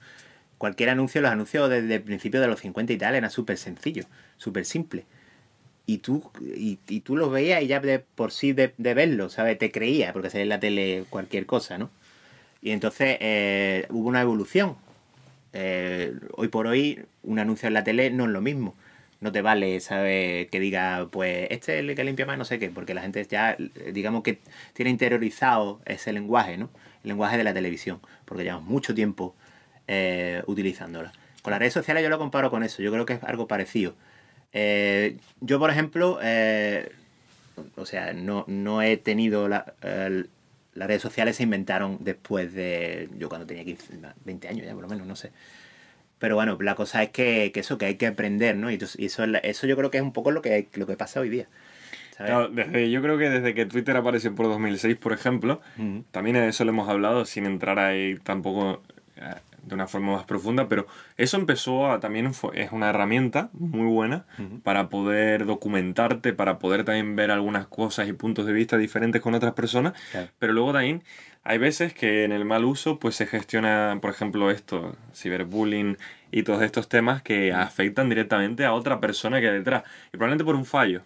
cualquier 0.58 0.90
anuncio, 0.90 1.20
los 1.22 1.30
anuncios 1.30 1.70
desde 1.70 1.94
el 1.94 2.02
principio 2.02 2.40
de 2.40 2.48
los 2.48 2.60
50 2.60 2.92
y 2.92 2.98
tal, 2.98 3.14
era 3.14 3.30
súper 3.30 3.56
sencillo, 3.56 4.04
súper 4.36 4.64
simple. 4.66 5.06
Y 5.90 5.98
tú, 5.98 6.22
y, 6.40 6.76
tú 7.00 7.16
los 7.16 7.32
veías 7.32 7.62
y 7.62 7.66
ya 7.66 7.80
de 7.80 7.98
por 7.98 8.30
sí 8.30 8.52
de, 8.52 8.72
de 8.78 8.94
verlo, 8.94 9.28
¿sabes? 9.28 9.58
Te 9.58 9.72
creía, 9.72 10.12
porque 10.12 10.30
salía 10.30 10.44
en 10.44 10.48
la 10.50 10.60
tele 10.60 11.04
cualquier 11.10 11.46
cosa, 11.46 11.78
¿no? 11.78 11.90
Y 12.62 12.70
entonces 12.70 13.16
eh, 13.18 13.86
hubo 13.90 14.08
una 14.08 14.20
evolución. 14.20 14.76
Eh, 15.52 16.14
hoy 16.36 16.46
por 16.46 16.68
hoy, 16.68 17.04
un 17.24 17.40
anuncio 17.40 17.66
en 17.66 17.74
la 17.74 17.82
tele 17.82 18.10
no 18.10 18.26
es 18.26 18.30
lo 18.30 18.40
mismo. 18.40 18.76
No 19.20 19.32
te 19.32 19.42
vale, 19.42 19.80
¿sabes? 19.80 20.48
Que 20.48 20.60
diga, 20.60 21.08
pues, 21.10 21.48
este 21.50 21.74
es 21.74 21.80
el 21.80 21.96
que 21.96 22.04
limpia 22.04 22.24
más, 22.24 22.38
no 22.38 22.44
sé 22.44 22.60
qué, 22.60 22.70
porque 22.70 22.94
la 22.94 23.02
gente 23.02 23.26
ya, 23.28 23.56
digamos 23.92 24.22
que 24.22 24.38
tiene 24.74 24.92
interiorizado 24.92 25.80
ese 25.86 26.12
lenguaje, 26.12 26.56
¿no? 26.56 26.70
El 27.02 27.08
lenguaje 27.08 27.36
de 27.36 27.42
la 27.42 27.52
televisión, 27.52 28.00
porque 28.26 28.44
llevamos 28.44 28.68
mucho 28.68 28.94
tiempo 28.94 29.34
eh, 29.88 30.44
utilizándola. 30.46 31.10
Con 31.42 31.50
las 31.50 31.58
redes 31.58 31.74
sociales 31.74 32.04
yo 32.04 32.10
lo 32.10 32.18
comparo 32.18 32.48
con 32.48 32.62
eso, 32.62 32.80
yo 32.80 32.92
creo 32.92 33.06
que 33.06 33.14
es 33.14 33.24
algo 33.24 33.48
parecido. 33.48 33.96
Eh, 34.52 35.16
yo, 35.40 35.58
por 35.58 35.70
ejemplo, 35.70 36.18
eh, 36.22 36.90
o 37.76 37.86
sea, 37.86 38.12
no, 38.12 38.44
no 38.48 38.82
he 38.82 38.96
tenido 38.96 39.48
la, 39.48 39.74
el- 39.82 40.28
las 40.74 40.88
redes 40.88 41.02
sociales 41.02 41.36
se 41.36 41.42
inventaron 41.42 41.98
después 42.00 42.52
de 42.54 43.08
yo 43.18 43.28
cuando 43.28 43.46
tenía 43.46 43.64
15, 43.64 43.92
20 44.24 44.48
años 44.48 44.66
ya 44.66 44.72
por 44.72 44.82
lo 44.82 44.88
menos, 44.88 45.06
no 45.06 45.16
sé. 45.16 45.30
Pero 46.18 46.34
bueno, 46.36 46.58
la 46.60 46.74
cosa 46.74 47.02
es 47.02 47.10
que, 47.10 47.50
que 47.52 47.60
eso, 47.60 47.78
que 47.78 47.86
hay 47.86 47.94
que 47.96 48.06
aprender, 48.06 48.54
¿no? 48.56 48.70
Y, 48.70 48.74
entonces- 48.74 49.00
y 49.00 49.06
eso, 49.06 49.24
eso 49.24 49.66
yo 49.66 49.76
creo 49.76 49.90
que 49.90 49.98
es 49.98 50.02
un 50.02 50.12
poco 50.12 50.30
lo 50.30 50.42
que, 50.42 50.68
lo 50.74 50.86
que 50.86 50.96
pasa 50.96 51.20
hoy 51.20 51.28
día. 51.28 51.46
Claro, 52.16 52.48
desde, 52.48 52.90
yo 52.90 53.00
creo 53.00 53.16
que 53.16 53.30
desde 53.30 53.54
que 53.54 53.64
Twitter 53.64 53.96
apareció 53.96 54.34
por 54.34 54.46
2006, 54.46 54.96
por 54.96 55.14
ejemplo, 55.14 55.62
también 56.10 56.36
de 56.36 56.48
eso 56.48 56.64
lo 56.66 56.70
hemos 56.70 56.88
hablado 56.88 57.24
sin 57.24 57.46
entrar 57.46 57.78
ahí 57.78 58.16
tampoco 58.22 58.82
eh, 59.16 59.34
de 59.62 59.74
una 59.74 59.86
forma 59.86 60.12
más 60.12 60.24
profunda, 60.24 60.68
pero 60.68 60.86
eso 61.16 61.36
empezó 61.36 61.90
a 61.90 62.00
también 62.00 62.30
es 62.54 62.72
una 62.72 62.90
herramienta 62.90 63.50
muy 63.52 63.86
buena 63.86 64.24
para 64.62 64.88
poder 64.88 65.46
documentarte, 65.46 66.32
para 66.32 66.58
poder 66.58 66.84
también 66.84 67.16
ver 67.16 67.30
algunas 67.30 67.66
cosas 67.66 68.08
y 68.08 68.12
puntos 68.12 68.46
de 68.46 68.52
vista 68.52 68.76
diferentes 68.76 69.20
con 69.22 69.34
otras 69.34 69.52
personas, 69.54 69.94
Claro. 70.12 70.28
pero 70.38 70.52
luego 70.52 70.72
también 70.72 71.02
hay 71.42 71.58
veces 71.58 71.94
que 71.94 72.24
en 72.24 72.32
el 72.32 72.44
mal 72.44 72.64
uso 72.64 72.98
pues 72.98 73.14
se 73.16 73.26
gestiona, 73.26 73.98
por 74.00 74.10
ejemplo, 74.10 74.50
esto, 74.50 74.96
ciberbullying 75.14 75.96
y 76.30 76.42
todos 76.42 76.62
estos 76.62 76.88
temas 76.88 77.22
que 77.22 77.52
afectan 77.52 78.08
directamente 78.08 78.64
a 78.64 78.72
otra 78.72 79.00
persona 79.00 79.40
que 79.40 79.48
hay 79.48 79.58
detrás, 79.58 79.84
y 80.08 80.10
probablemente 80.12 80.44
por 80.44 80.54
un 80.54 80.64
fallo. 80.64 81.02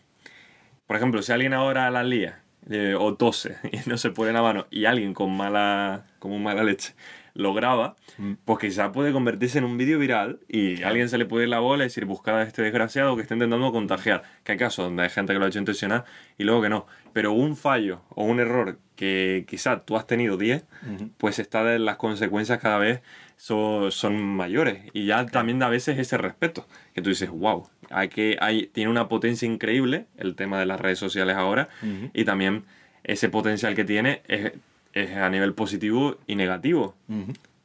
Por 0.86 0.96
ejemplo, 0.96 1.22
si 1.22 1.32
alguien 1.32 1.54
ahora 1.54 1.90
la 1.90 2.02
lía 2.04 2.40
eh, 2.68 2.94
o 2.98 3.14
tose 3.14 3.56
y 3.72 3.88
no 3.88 3.96
se 3.98 4.10
pone 4.10 4.32
la 4.32 4.42
mano 4.42 4.66
y 4.70 4.84
alguien 4.86 5.14
con 5.14 5.34
mala, 5.36 6.04
como 6.18 6.38
mala 6.38 6.62
leche 6.64 6.94
lo 7.34 7.52
graba, 7.52 7.96
Mm. 8.16 8.34
pues 8.44 8.60
quizá 8.60 8.92
puede 8.92 9.12
convertirse 9.12 9.58
en 9.58 9.64
un 9.64 9.76
vídeo 9.76 9.98
viral 9.98 10.38
y 10.48 10.82
a 10.84 10.88
alguien 10.88 11.08
se 11.08 11.18
le 11.18 11.24
puede 11.26 11.44
ir 11.44 11.48
la 11.50 11.58
bola 11.58 11.82
y 11.82 11.86
decir 11.88 12.04
buscar 12.04 12.36
a 12.36 12.42
este 12.44 12.62
desgraciado 12.62 13.16
que 13.16 13.22
está 13.22 13.34
intentando 13.34 13.72
contagiar. 13.72 14.22
Que 14.44 14.52
hay 14.52 14.58
casos 14.58 14.84
donde 14.84 15.02
hay 15.02 15.10
gente 15.10 15.32
que 15.32 15.38
lo 15.40 15.44
ha 15.44 15.48
hecho 15.48 15.58
intencional 15.58 16.04
y 16.38 16.44
luego 16.44 16.62
que 16.62 16.68
no. 16.68 16.86
Pero 17.12 17.32
un 17.32 17.56
fallo 17.56 18.02
o 18.10 18.24
un 18.24 18.38
error 18.40 18.78
que 18.94 19.44
quizá 19.48 19.80
tú 19.84 19.96
has 19.96 20.06
tenido 20.06 20.36
10, 20.36 20.64
Ujú. 20.94 21.10
pues 21.18 21.40
está 21.40 21.64
de 21.64 21.80
las 21.80 21.96
consecuencias 21.96 22.60
cada 22.60 22.78
vez 22.78 23.00
son, 23.36 23.90
son 23.90 24.22
mayores. 24.22 24.84
Y 24.92 25.06
ya 25.06 25.26
también 25.26 25.58
da 25.58 25.66
a 25.66 25.70
veces 25.70 25.98
ese 25.98 26.16
respeto. 26.16 26.68
Que 26.94 27.02
tú 27.02 27.08
dices, 27.10 27.30
wow, 27.30 27.68
hay 27.90 28.08
que, 28.10 28.36
hay, 28.40 28.68
tiene 28.68 28.90
una 28.90 29.08
potencia 29.08 29.46
increíble 29.46 30.06
el 30.18 30.36
tema 30.36 30.60
de 30.60 30.66
las 30.66 30.80
redes 30.80 31.00
sociales 31.00 31.34
ahora. 31.34 31.68
Y 32.12 32.24
también 32.24 32.64
ese 33.02 33.28
potencial 33.28 33.74
que 33.74 33.84
tiene 33.84 34.22
es, 34.28 34.52
es 34.94 35.16
a 35.16 35.28
nivel 35.28 35.54
positivo 35.54 36.18
y 36.26 36.36
negativo. 36.36 36.94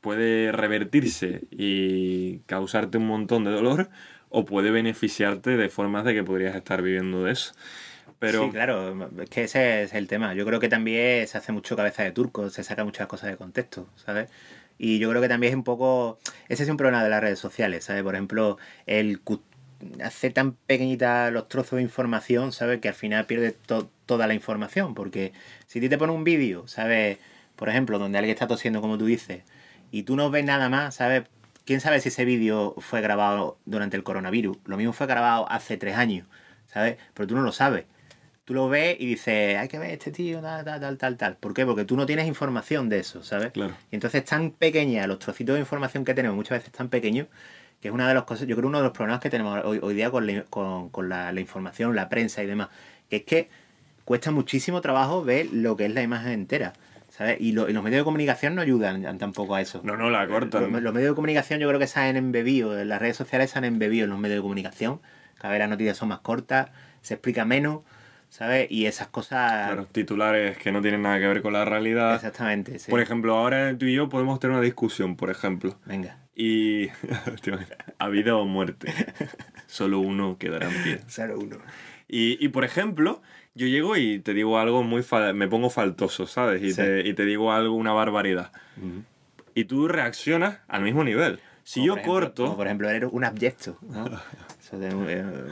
Puede 0.02 0.52
revertirse 0.52 1.42
y 1.52 2.40
causarte 2.40 2.98
un 2.98 3.08
montón 3.08 3.44
de 3.44 3.52
dolor 3.52 3.90
o 4.30 4.46
puede 4.46 4.72
beneficiarte 4.72 5.58
de 5.58 5.70
formas 5.70 6.06
de 6.06 6.14
que 6.14 6.24
podrías 6.24 6.56
estar 6.56 6.82
viviendo 6.82 7.24
de 7.24 7.34
eso. 7.34 7.54
Pero 8.18 8.46
Sí, 8.46 8.52
claro, 8.52 9.10
es 9.22 9.30
que 9.30 9.44
ese 9.44 9.84
es 9.84 9.94
el 9.94 10.08
tema. 10.08 10.34
Yo 10.34 10.46
creo 10.46 10.60
que 10.60 10.68
también 10.68 11.26
se 11.28 11.38
hace 11.38 11.52
mucho 11.52 11.76
cabeza 11.76 12.04
de 12.04 12.12
turco, 12.12 12.50
se 12.50 12.64
saca 12.64 12.84
muchas 12.84 13.08
cosas 13.08 13.30
de 13.30 13.38
contexto, 13.38 13.88
¿sabes? 13.96 14.30
Y 14.78 15.00
yo 15.00 15.10
creo 15.10 15.22
que 15.22 15.28
también 15.28 15.52
es 15.52 15.58
un 15.58 15.64
poco... 15.64 16.20
Ese 16.48 16.64
es 16.64 16.70
un 16.70 16.78
problema 16.78 17.04
de 17.04 17.10
las 17.10 17.22
redes 17.22 17.40
sociales, 17.40 17.84
¿sabes? 17.84 18.02
Por 18.04 18.16
ejemplo, 18.16 18.58
el 18.86 19.20
hace 20.04 20.30
tan 20.30 20.54
pequeñita 20.54 21.32
los 21.32 21.48
trozos 21.48 21.78
de 21.78 21.84
información, 21.84 22.52
¿sabes? 22.52 22.80
Que 22.80 22.90
al 22.90 22.94
final 22.94 23.26
pierde 23.26 23.52
to- 23.52 23.90
toda 24.06 24.28
la 24.28 24.34
información, 24.34 24.94
porque 24.94 25.34
si 25.68 25.88
te 25.88 25.98
pone 25.98 26.14
un 26.14 26.24
vídeo, 26.24 26.68
¿sabes? 26.68 27.18
Por 27.56 27.70
ejemplo, 27.70 28.00
donde 28.00 28.18
alguien 28.18 28.34
está 28.34 28.48
tosiendo, 28.48 28.82
como 28.82 28.98
tú 28.98 29.06
dices, 29.06 29.44
y 29.92 30.04
tú 30.04 30.16
no 30.16 30.30
ves 30.32 30.46
nada 30.46 30.70
más, 30.70 30.96
¿sabes? 30.96 31.24
¿Quién 31.66 31.82
sabe 31.82 32.00
si 32.02 32.10
ese 32.10 32.26
vídeo 32.26 32.76
fue 32.80 33.02
grabado 33.02 33.58
durante 33.66 33.96
el 33.96 34.04
coronavirus? 34.04 34.58
Lo 34.66 34.78
mismo 34.78 34.94
fue 34.94 35.08
grabado 35.08 35.50
hace 35.52 35.78
tres 35.78 35.96
años, 35.98 36.28
¿sabes? 36.68 36.98
Pero 37.14 37.28
tú 37.28 37.36
no 37.36 37.42
lo 37.42 37.52
sabes. 37.52 37.86
Tú 38.46 38.56
lo 38.56 38.68
ves 38.68 38.98
y 39.00 39.06
dices, 39.06 39.58
hay 39.60 39.68
que 39.68 39.78
ver 39.78 39.92
este 39.92 40.12
tío, 40.12 40.42
tal, 40.42 40.66
tal, 40.66 40.80
tal, 40.80 40.98
tal, 40.98 41.18
tal. 41.18 41.38
¿Por 41.38 41.54
qué? 41.54 41.68
Porque 41.68 41.86
tú 41.86 41.96
no 41.96 42.08
tienes 42.08 42.28
información 42.28 42.90
de 42.90 42.98
eso, 43.00 43.24
¿sabes? 43.24 43.52
Claro. 43.52 43.76
Y 43.92 43.96
entonces 43.96 44.26
tan 44.26 44.50
pequeña, 44.50 45.06
los 45.06 45.20
trocitos 45.20 45.54
de 45.54 45.60
información 45.60 46.04
que 46.04 46.16
tenemos 46.16 46.36
muchas 46.36 46.58
veces 46.58 46.72
tan 46.72 46.90
pequeños, 46.90 47.28
que 47.82 47.88
es 47.90 47.94
una 47.94 48.08
de 48.08 48.14
las 48.14 48.24
cosas, 48.24 48.48
yo 48.48 48.56
creo 48.56 48.68
uno 48.68 48.78
de 48.80 48.84
los 48.84 48.94
problemas 48.94 49.22
que 49.22 49.30
tenemos 49.30 49.64
hoy, 49.66 49.80
hoy 49.82 49.94
día 49.94 50.12
con, 50.12 50.28
la, 50.28 50.44
con, 50.44 50.90
con 50.90 51.10
la, 51.10 51.32
la 51.32 51.40
información, 51.40 51.96
la 51.96 52.10
prensa 52.10 52.44
y 52.44 52.48
demás, 52.48 52.70
que 53.10 53.18
es 53.18 53.24
que 53.24 53.50
cuesta 54.06 54.32
muchísimo 54.32 54.82
trabajo 54.82 55.24
ver 55.24 55.48
lo 55.52 55.76
que 55.78 55.86
es 55.86 55.94
la 55.94 56.02
imagen 56.02 56.32
entera. 56.32 56.74
¿sabes? 57.10 57.38
Y, 57.42 57.52
lo- 57.52 57.68
y 57.70 57.74
los 57.74 57.84
medios 57.84 58.00
de 58.02 58.04
comunicación 58.06 58.56
no 58.56 58.62
ayudan 58.62 59.18
tampoco 59.18 59.56
a 59.56 59.62
eso. 59.62 59.82
No, 59.84 59.98
no, 59.98 60.10
la 60.10 60.26
cortan. 60.28 60.72
Los, 60.72 60.82
los 60.82 60.94
medios 60.94 61.12
de 61.12 61.16
comunicación 61.16 61.60
yo 61.60 61.68
creo 61.68 61.80
que 61.80 61.88
se 61.88 62.00
han 62.00 62.16
embebido, 62.16 62.82
las 62.86 63.00
redes 63.00 63.18
sociales 63.18 63.50
se 63.52 63.58
han 63.58 63.66
embebido 63.66 64.06
en 64.06 64.12
los 64.12 64.20
medios 64.20 64.38
de 64.38 64.42
comunicación. 64.42 65.02
Cada 65.38 65.52
vez 65.52 65.60
las 65.60 65.70
noticias 65.70 65.98
son 65.98 66.10
más 66.10 66.20
cortas, 66.20 66.70
se 67.02 67.16
explica 67.16 67.44
menos, 67.44 67.82
¿sabes? 68.30 68.68
Y 68.72 68.86
esas 68.86 69.08
cosas... 69.08 69.68
Claro, 69.68 69.88
titulares 69.92 70.58
que 70.60 70.72
no 70.72 70.82
tienen 70.82 71.02
nada 71.02 71.20
que 71.20 71.28
ver 71.28 71.42
con 71.42 71.52
la 71.52 71.66
realidad. 71.66 72.16
Exactamente, 72.16 72.80
sí. 72.80 72.90
Por 72.90 73.02
ejemplo, 73.02 73.36
ahora 73.36 73.76
tú 73.78 73.86
y 73.86 73.94
yo 73.96 74.08
podemos 74.08 74.40
tener 74.40 74.56
una 74.56 74.64
discusión, 74.64 75.16
por 75.18 75.30
ejemplo. 75.30 75.76
Venga. 75.86 76.18
Y. 76.42 76.88
¿te 77.42 77.50
imaginas? 77.50 77.78
a 77.98 78.08
vida 78.08 78.36
o 78.38 78.46
muerte. 78.46 78.94
Solo 79.68 80.00
uno 80.00 80.38
quedará 80.38 80.70
en 80.70 80.84
pie. 80.84 81.00
Solo 81.08 81.38
uno. 81.38 81.58
Y, 82.08 82.44
y, 82.44 82.48
por 82.48 82.64
ejemplo, 82.64 83.22
yo 83.56 83.68
llego 83.68 83.98
y 83.98 84.20
te 84.20 84.34
digo 84.34 84.58
algo 84.58 84.82
muy. 84.84 85.04
me 85.34 85.50
pongo 85.50 85.70
faltoso, 85.70 86.26
¿sabes? 86.28 86.64
Y, 86.64 86.72
Sí. 86.72 86.78
te, 86.78 87.08
y 87.08 87.14
te 87.14 87.26
digo 87.26 87.52
algo, 87.52 87.76
una 87.76 87.92
barbaridad. 87.92 88.52
Y 89.54 89.66
tú 89.66 89.90
reaccionas 89.90 90.60
al 90.70 90.82
mismo 90.82 91.04
nivel. 91.04 91.42
Si 91.64 91.82
Como 91.82 91.88
yo 91.88 91.94
ejemplo- 91.96 92.14
corto. 92.14 92.44
Como 92.46 92.56
por 92.58 92.68
ejemplo, 92.68 92.90
eres 92.90 93.10
un 93.12 93.26
abyecto, 93.26 93.78
¿no? 93.82 94.06
Eso 94.62 94.82
es 94.82 94.94
un, 94.94 95.08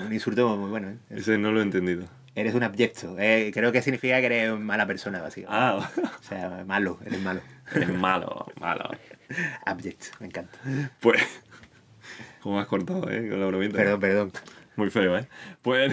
un 0.08 0.14
insulto 0.14 0.56
muy 0.56 0.70
bueno. 0.70 0.90
¿eh? 0.92 0.98
Ese 1.10 1.38
no 1.38 1.52
lo 1.52 1.60
he 1.60 1.64
entendido. 1.64 2.06
Eres 2.34 2.54
un 2.56 2.64
abyecto. 2.64 3.18
Eh, 3.20 3.52
creo 3.54 3.72
que 3.74 3.82
significa 3.82 4.20
que 4.22 4.28
eres 4.28 4.58
mala 4.58 4.86
persona, 4.88 5.22
básicamente. 5.22 5.54
Ah, 5.62 5.90
O 6.20 6.24
sea, 6.24 6.64
malo, 6.66 6.98
eres 7.06 7.22
malo. 7.22 7.42
eres 7.76 7.90
malo, 7.94 8.46
malo. 8.62 8.90
Abyecto, 9.66 10.08
me 10.20 10.28
encanta. 10.28 10.58
Pues. 11.00 11.22
¿Cómo 12.42 12.60
has 12.60 12.68
cortado, 12.68 13.10
eh? 13.10 13.28
Con 13.30 13.40
la 13.40 13.48
bromita. 13.48 13.78
Perdón, 13.78 14.00
perdón. 14.00 14.32
Muy 14.76 14.90
feo, 14.90 15.18
¿eh? 15.18 15.28
Pues. 15.62 15.92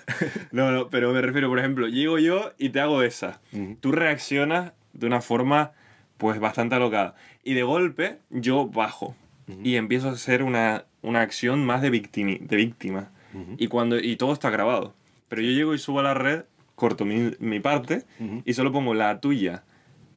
no, 0.52 0.70
no, 0.70 0.88
pero 0.88 1.12
me 1.12 1.20
refiero, 1.20 1.48
por 1.48 1.58
ejemplo, 1.58 1.88
llego 1.88 2.18
yo 2.18 2.52
y 2.58 2.70
te 2.70 2.80
hago 2.80 3.02
esa. 3.02 3.40
Tú 3.80 3.92
reaccionas 3.92 4.72
de 4.92 5.06
una 5.06 5.20
forma, 5.20 5.72
pues, 6.16 6.38
bastante 6.40 6.74
alocada. 6.76 7.14
Y 7.44 7.54
de 7.54 7.62
golpe, 7.62 8.18
yo 8.30 8.66
bajo. 8.68 9.16
Y 9.64 9.74
empiezo 9.76 10.08
a 10.08 10.12
hacer 10.12 10.44
una, 10.44 10.84
una 11.02 11.22
acción 11.22 11.64
más 11.66 11.82
de, 11.82 11.90
victimi- 11.90 12.38
de 12.40 12.56
víctima. 12.56 13.10
Y, 13.58 13.66
cuando, 13.66 13.98
y 13.98 14.14
todo 14.16 14.32
está 14.32 14.48
grabado. 14.50 14.94
Pero 15.28 15.42
yo 15.42 15.50
llego 15.50 15.74
y 15.74 15.78
subo 15.78 16.00
a 16.00 16.04
la 16.04 16.14
red, 16.14 16.44
corto 16.76 17.04
mi, 17.04 17.32
mi 17.40 17.58
parte 17.60 18.04
y 18.44 18.54
solo 18.54 18.70
pongo 18.72 18.94
la 18.94 19.20
tuya, 19.20 19.64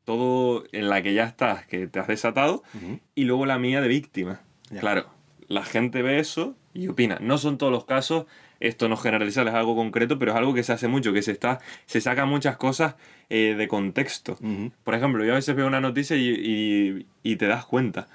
todo 0.06 0.64
en 0.72 0.90
la 0.90 1.02
que 1.02 1.14
ya 1.14 1.24
estás, 1.26 1.66
que 1.66 1.88
te 1.88 2.00
has 2.00 2.08
desatado, 2.08 2.64
y 3.16 3.24
luego 3.26 3.46
la 3.46 3.58
mía 3.60 3.82
de 3.82 3.88
víctima. 3.88 4.42
Ya. 4.70 4.80
Claro, 4.82 5.08
la 5.48 5.64
gente 5.64 6.02
ve 6.02 6.20
eso 6.20 6.56
y 6.74 6.88
opina. 6.88 7.18
No 7.22 7.38
son 7.38 7.58
todos 7.58 7.72
los 7.72 7.86
casos, 7.86 8.26
esto 8.60 8.88
no 8.90 8.96
es 8.96 9.02
generalizar, 9.02 9.48
es 9.48 9.54
algo 9.54 9.76
concreto, 9.76 10.18
pero 10.20 10.32
es 10.32 10.38
algo 10.38 10.54
que 10.54 10.64
se 10.64 10.74
hace 10.74 10.88
mucho, 10.88 11.14
que 11.14 11.22
se 11.22 11.32
está 11.32 11.60
se 11.86 12.02
sacan 12.02 12.28
muchas 12.30 12.58
cosas 12.58 12.96
eh, 13.30 13.56
de 13.58 13.68
contexto. 13.68 14.38
Por 14.84 14.96
ejemplo, 14.96 15.24
yo 15.26 15.34
a 15.34 15.36
veces 15.36 15.56
veo 15.56 15.68
una 15.68 15.82
noticia 15.82 16.16
y, 16.16 16.30
y- 16.30 17.06
y 17.24 17.36
te 17.36 17.48
das 17.48 17.66
cuenta. 17.66 18.08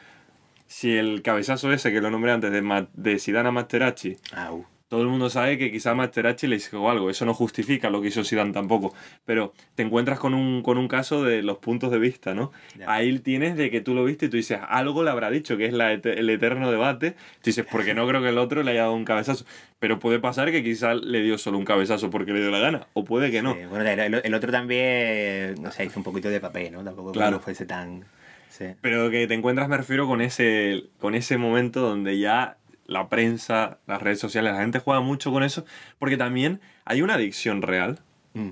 Si 0.67 0.97
el 0.97 1.23
cabezazo 1.23 1.73
ese 1.73 1.91
que 1.93 2.01
lo 2.01 2.11
nombré 2.11 2.33
antes 2.33 2.51
de, 2.53 2.61
Ma- 2.63 2.89
de 2.93 3.19
Zidane 3.19 3.49
a 3.49 3.53
Materazzi, 3.53 4.17
Au. 4.37 4.67
Todo 4.89 5.03
el 5.03 5.09
mundo 5.09 5.29
sabe 5.29 5.59
que 5.59 5.71
quizá 5.71 5.95
Materazzi 5.95 6.47
le 6.47 6.57
hizo 6.57 6.89
algo. 6.89 7.11
Eso 7.11 7.27
no 7.27 7.35
justifica 7.35 7.91
lo 7.91 8.01
que 8.01 8.09
hizo 8.09 8.25
Zidane 8.25 8.53
tampoco. 8.53 8.95
Pero 9.27 9.53
te 9.75 9.83
encuentras 9.83 10.19
con 10.19 10.33
un, 10.33 10.63
con 10.63 10.79
un 10.79 10.89
caso 10.89 11.23
de 11.23 11.43
los 11.43 11.59
puntos 11.59 11.91
de 11.91 11.99
vista, 11.99 12.35
¿no? 12.35 12.53
Ahí 12.87 13.19
tienes 13.19 13.57
de 13.57 13.71
que 13.71 13.83
tú 13.83 13.95
lo 13.95 14.03
viste 14.05 14.27
y 14.27 14.29
tú 14.31 14.39
dices, 14.39 14.59
algo 14.67 15.05
le 15.05 15.11
habrá 15.11 15.31
dicho, 15.31 15.59
que 15.59 15.67
es 15.67 15.75
la 15.75 15.93
el 15.93 16.31
eterno 16.31 16.71
debate. 16.71 17.11
Tú 17.11 17.45
dices, 17.45 17.67
porque 17.71 17.93
no 17.93 18.09
creo 18.09 18.23
que 18.23 18.31
el 18.31 18.39
otro 18.39 18.63
le 18.63 18.71
haya 18.71 18.83
dado 18.83 18.95
un 18.95 19.05
cabezazo. 19.05 19.45
Pero 19.79 19.99
puede 19.99 20.21
pasar 20.21 20.51
que 20.51 20.65
quizá 20.65 20.95
le 20.95 21.21
dio 21.21 21.37
solo 21.37 21.59
un 21.59 21.67
cabezazo 21.67 22.09
porque 22.09 22.33
le 22.33 22.41
dio 22.41 22.51
la 22.51 22.59
gana. 22.59 22.87
O 22.95 23.05
puede 23.05 23.31
que 23.31 23.43
no. 23.43 23.55
Sí, 23.55 23.67
bueno, 23.69 23.85
el, 23.89 24.35
otro 24.35 24.51
también, 24.51 25.55
no 25.61 25.71
sé, 25.71 25.85
hizo 25.85 26.01
un 26.01 26.05
poquito 26.05 26.31
de 26.31 26.41
papel, 26.41 26.73
¿no? 26.73 26.83
Tampoco 26.83 27.13
Claro. 27.13 27.39
que 27.39 27.45
fuese 27.45 27.67
tan... 27.67 28.05
Sí. 28.49 28.65
Pero 28.81 29.11
que 29.11 29.27
te 29.29 29.35
encuentras, 29.35 29.69
me 29.69 29.77
refiero 29.77 30.07
con 30.09 30.21
ese, 30.21 30.85
con 30.99 31.15
ese 31.15 31.37
momento 31.37 31.81
donde 31.81 32.19
ya 32.19 32.57
la 32.89 33.09
prensa, 33.09 33.79
las 33.87 34.03
redes 34.03 34.19
sociales, 34.19 34.53
la 34.53 34.61
gente 34.61 34.81
juega 34.81 35.01
mucho 35.01 35.31
con 35.31 35.45
eso, 35.45 35.65
porque 36.01 36.17
también 36.17 36.61
hay 36.85 37.03
una 37.03 37.15
adicción 37.15 37.63
real 37.63 38.01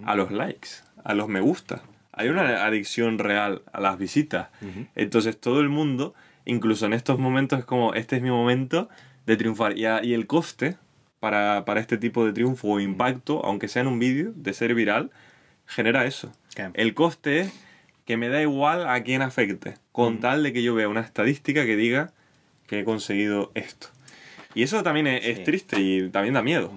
a 0.04 0.14
los 0.14 0.30
likes, 0.30 0.68
a 1.04 1.14
los 1.14 1.28
me 1.28 1.40
gusta. 1.40 1.82
Hay 2.12 2.28
una 2.28 2.64
adicción 2.64 3.18
real 3.18 3.62
a 3.72 3.80
las 3.80 3.98
visitas. 3.98 4.48
Entonces 4.94 5.38
todo 5.40 5.60
el 5.60 5.68
mundo, 5.68 6.14
incluso 6.44 6.86
en 6.86 6.92
estos 6.92 7.18
momentos, 7.18 7.58
es 7.58 7.64
como, 7.64 7.94
este 7.94 8.16
es 8.16 8.22
mi 8.22 8.30
momento 8.30 8.88
de 9.26 9.36
triunfar. 9.36 9.76
Y, 9.76 9.84
a- 9.86 10.02
y 10.04 10.14
el 10.14 10.26
coste 10.26 10.76
para, 11.20 11.64
para 11.64 11.80
este 11.80 11.98
tipo 11.98 12.24
de 12.24 12.32
triunfo 12.32 12.68
o 12.68 12.80
impacto, 12.80 13.44
aunque 13.44 13.68
sea 13.68 13.82
en 13.82 13.88
un 13.88 13.98
vídeo, 13.98 14.32
de 14.36 14.52
ser 14.54 14.74
viral, 14.74 15.10
genera 15.66 16.04
eso. 16.04 16.32
El 16.74 16.94
coste 16.94 17.40
es 17.40 17.52
que 18.04 18.16
me 18.16 18.28
da 18.28 18.40
igual 18.42 18.88
a 18.88 19.02
quién 19.02 19.22
afecte, 19.22 19.74
con 19.92 20.18
tal 20.20 20.42
de 20.42 20.52
que 20.52 20.62
yo 20.62 20.74
vea 20.74 20.88
una 20.88 21.00
estadística 21.00 21.64
que 21.66 21.76
diga 21.76 22.12
que 22.66 22.80
he 22.80 22.84
conseguido 22.84 23.50
esto. 23.54 23.88
Y 24.56 24.62
eso 24.62 24.82
también 24.82 25.06
es, 25.06 25.44
triste 25.44 25.78
y 25.80 26.08
también 26.08 26.34
da 26.34 26.42
miedo. 26.42 26.72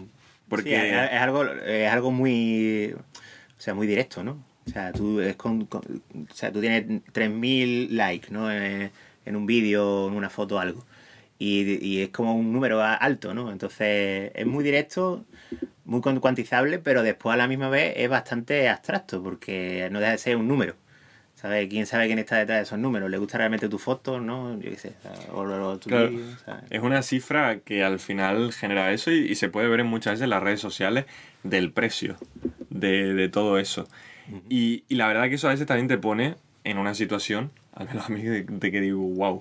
Porque 0.48 0.70
Sí, 0.70 0.76
es, 0.76 1.12
es 1.14 1.20
algo, 1.22 1.46
es 1.46 1.92
algo 1.92 2.12
muy, 2.12 2.94
o 2.94 3.62
sea, 3.62 3.74
muy 3.74 3.88
directo, 3.88 4.24
¿no? 4.24 4.44
O 4.68 4.70
sea, 4.72 4.92
tú, 4.92 5.20
es 5.22 5.36
con, 5.36 5.66
con- 5.66 6.04
o 6.30 6.34
sea, 6.34 6.52
tú 6.52 6.60
tienes 6.62 6.86
3.000 7.12 7.96
likes, 7.96 8.28
¿no? 8.32 8.52
En, 8.52 8.92
en 9.26 9.36
un 9.36 9.46
vídeo, 9.46 10.08
en 10.08 10.14
una 10.14 10.30
foto, 10.30 10.60
algo. 10.60 10.86
Y, 11.40 11.84
y 11.86 12.02
es 12.02 12.10
como 12.10 12.36
un 12.36 12.52
número 12.52 12.84
alto, 12.84 13.34
¿no? 13.34 13.52
Entonces, 13.52 14.32
es 14.36 14.46
muy 14.46 14.64
directo, 14.64 15.24
muy 15.86 16.02
cuan- 16.02 16.20
cuantizable, 16.20 16.80
pero 16.80 17.02
después 17.02 17.34
a 17.34 17.38
la 17.38 17.48
misma 17.48 17.70
vez 17.70 17.94
es 17.96 18.10
bastante 18.10 18.68
abstracto, 18.70 19.24
porque 19.24 19.88
no 19.92 20.00
deja 20.00 20.12
de 20.14 20.18
ser 20.18 20.36
un 20.36 20.48
número. 20.48 20.76
¿Sabes? 21.40 21.70
¿Quién 21.70 21.86
sabe 21.86 22.08
quién 22.08 22.20
está 22.20 22.38
detrás 22.38 22.58
de 22.58 22.64
esos 22.64 22.80
números? 22.80 23.10
¿Le 23.10 23.18
gusta 23.18 23.38
realmente 23.38 23.70
tu 23.70 23.80
foto? 23.80 24.20
¿No? 24.20 24.60
Yo 24.60 24.70
qué 24.72 24.76
sé. 24.78 24.94
O, 25.32 25.42
o- 25.42 25.70
o 25.70 25.78
tu 25.78 25.88
Claro. 25.90 26.10
es 26.70 26.82
una 26.82 27.02
cifra 27.02 27.60
que 27.60 27.82
al 27.84 28.00
final 28.00 28.52
genera 28.52 28.92
eso 28.92 29.12
y, 29.12 29.20
y 29.32 29.36
se 29.36 29.48
puede 29.48 29.70
ver 29.70 29.80
en 29.80 29.88
muchas 29.88 30.14
veces 30.14 30.24
en 30.26 30.32
las 30.32 30.44
redes 30.44 30.60
sociales 30.60 31.06
del 31.44 31.72
precio 31.72 32.18
de, 32.70 33.14
de 33.14 33.30
todo 33.30 33.58
eso. 33.58 33.88
y, 34.50 34.84
y 34.90 34.96
la 34.96 35.08
verdad 35.08 35.30
que 35.30 35.36
eso 35.36 35.48
a 35.48 35.52
veces 35.52 35.66
también 35.66 35.88
te 35.88 35.98
pone 35.98 36.36
en 36.66 36.78
una 36.78 36.94
situación, 36.94 37.52
al 37.74 37.88
menos 37.88 38.08
a 38.08 38.10
mí, 38.10 38.22
de, 38.22 38.44
de 38.44 38.72
que 38.72 38.82
digo, 38.82 39.00
wow, 39.00 39.40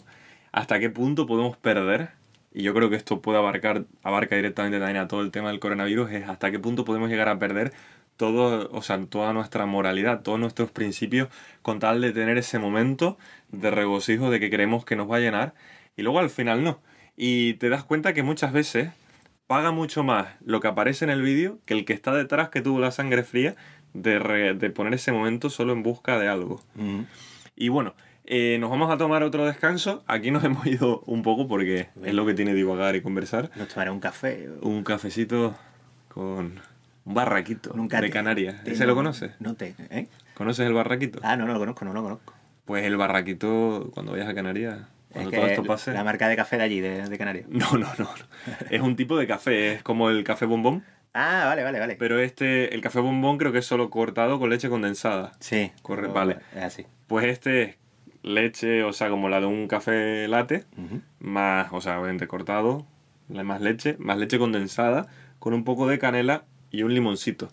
¿hasta 0.52 0.78
qué 0.78 0.90
punto 0.90 1.26
podemos 1.26 1.56
perder? 1.56 2.10
Y 2.54 2.62
yo 2.62 2.72
creo 2.74 2.88
que 2.90 2.96
esto 2.96 3.20
puede 3.20 3.38
abarcar, 3.38 3.84
abarca 4.04 4.36
directamente 4.36 4.78
también 4.78 4.96
a 4.98 5.08
todo 5.08 5.20
el 5.22 5.30
tema 5.32 5.48
del 5.50 5.58
coronavirus, 5.58 6.10
es 6.12 6.28
hasta 6.28 6.50
qué 6.52 6.58
punto 6.60 6.84
podemos 6.84 7.10
llegar 7.10 7.28
a 7.28 7.38
perder 7.38 7.72
todo, 8.18 8.68
o 8.70 8.82
sea, 8.82 9.02
toda 9.06 9.32
nuestra 9.32 9.64
moralidad, 9.64 10.20
todos 10.20 10.38
nuestros 10.38 10.70
principios, 10.70 11.28
con 11.62 11.78
tal 11.78 12.02
de 12.02 12.12
tener 12.12 12.36
ese 12.36 12.58
momento 12.58 13.16
de 13.50 13.70
regocijo 13.70 14.30
de 14.30 14.38
que 14.40 14.50
creemos 14.50 14.84
que 14.84 14.96
nos 14.96 15.10
va 15.10 15.16
a 15.16 15.20
llenar, 15.20 15.54
y 15.96 16.02
luego 16.02 16.18
al 16.18 16.28
final 16.28 16.62
no. 16.62 16.80
Y 17.16 17.54
te 17.54 17.70
das 17.70 17.82
cuenta 17.84 18.12
que 18.12 18.22
muchas 18.22 18.52
veces 18.52 18.90
paga 19.46 19.70
mucho 19.70 20.02
más 20.02 20.26
lo 20.44 20.60
que 20.60 20.68
aparece 20.68 21.06
en 21.06 21.10
el 21.10 21.22
vídeo 21.22 21.58
que 21.64 21.72
el 21.72 21.86
que 21.86 21.94
está 21.94 22.12
detrás 22.12 22.50
que 22.50 22.60
tuvo 22.60 22.78
la 22.80 22.90
sangre 22.90 23.22
fría 23.22 23.56
de, 23.94 24.18
re- 24.18 24.52
de 24.54 24.68
poner 24.70 24.92
ese 24.92 25.10
momento 25.12 25.48
solo 25.48 25.72
en 25.72 25.82
busca 25.82 26.18
de 26.18 26.28
algo. 26.28 26.60
Y 27.56 27.70
bueno, 27.70 27.94
eh, 28.26 28.58
nos 28.60 28.68
vamos 28.70 28.90
a 28.92 28.98
tomar 28.98 29.22
otro 29.22 29.46
descanso. 29.46 30.04
Aquí 30.06 30.30
nos 30.30 30.44
hemos 30.48 30.66
ido 30.66 31.00
un 31.06 31.22
poco 31.22 31.48
porque 31.48 31.88
es 32.04 32.14
lo 32.14 32.26
que 32.26 32.34
tiene 32.34 32.52
divagar 32.52 32.94
y 32.94 33.00
conversar. 33.00 33.50
Nos 33.56 33.68
tomará 33.68 33.90
un 33.90 34.00
café. 34.00 34.48
Un 34.60 34.84
cafecito 34.84 35.56
con 36.08 36.60
un 37.08 37.14
barraquito 37.14 37.72
Nunca 37.74 38.00
de 38.00 38.08
te- 38.08 38.12
Canarias. 38.12 38.62
te- 38.64 38.72
¿Ese 38.72 38.86
lo 38.86 38.94
conoces? 38.94 39.32
No 39.40 39.54
te. 39.54 39.74
¿eh? 39.90 40.08
¿Conoces 40.34 40.66
el 40.66 40.74
barraquito? 40.74 41.20
Ah, 41.22 41.36
no, 41.36 41.46
no 41.46 41.54
lo 41.54 41.58
conozco, 41.58 41.84
no 41.84 41.92
lo 41.92 42.02
conozco. 42.02 42.34
Pues 42.64 42.84
el 42.84 42.96
barraquito, 42.96 43.90
cuando 43.94 44.12
vayas 44.12 44.28
a 44.28 44.34
Canarias, 44.34 44.78
cuando 45.10 45.30
es 45.30 45.36
todo 45.36 45.46
que 45.46 45.52
esto 45.52 45.64
pase... 45.64 45.92
La 45.92 46.04
marca 46.04 46.28
de 46.28 46.36
café 46.36 46.58
de 46.58 46.62
allí, 46.64 46.80
de, 46.80 47.08
de 47.08 47.18
Canarias. 47.18 47.46
No, 47.50 47.72
no, 47.72 47.86
no. 47.98 48.04
no. 48.04 48.08
es 48.70 48.80
un 48.82 48.94
tipo 48.94 49.16
de 49.16 49.26
café, 49.26 49.72
es 49.72 49.82
como 49.82 50.10
el 50.10 50.22
café 50.22 50.44
bombón. 50.46 50.84
Ah, 51.14 51.44
vale, 51.46 51.64
vale, 51.64 51.80
vale. 51.80 51.96
Pero 51.98 52.20
este, 52.20 52.74
el 52.74 52.82
café 52.82 53.00
bombón 53.00 53.38
creo 53.38 53.50
que 53.52 53.58
es 53.58 53.66
solo 53.66 53.88
cortado 53.88 54.38
con 54.38 54.50
leche 54.50 54.68
condensada. 54.68 55.32
sí. 55.40 55.72
Corre- 55.82 56.02
pero 56.02 56.12
vale. 56.12 56.36
Es 56.54 56.62
así. 56.62 56.86
Pues 57.06 57.24
este 57.26 57.62
es 57.62 57.76
leche, 58.22 58.84
o 58.84 58.92
sea, 58.92 59.08
como 59.08 59.30
la 59.30 59.40
de 59.40 59.46
un 59.46 59.66
café 59.66 60.28
latte, 60.28 60.66
más, 61.20 61.68
o 61.72 61.80
sea, 61.80 61.98
obviamente 61.98 62.26
cortado, 62.28 62.86
más 63.28 63.60
leche, 63.62 63.96
más 63.98 64.18
leche 64.18 64.38
condensada, 64.38 65.06
con 65.38 65.54
un 65.54 65.64
poco 65.64 65.86
de 65.88 65.98
canela 65.98 66.44
y 66.70 66.82
un 66.82 66.92
limoncito. 66.94 67.48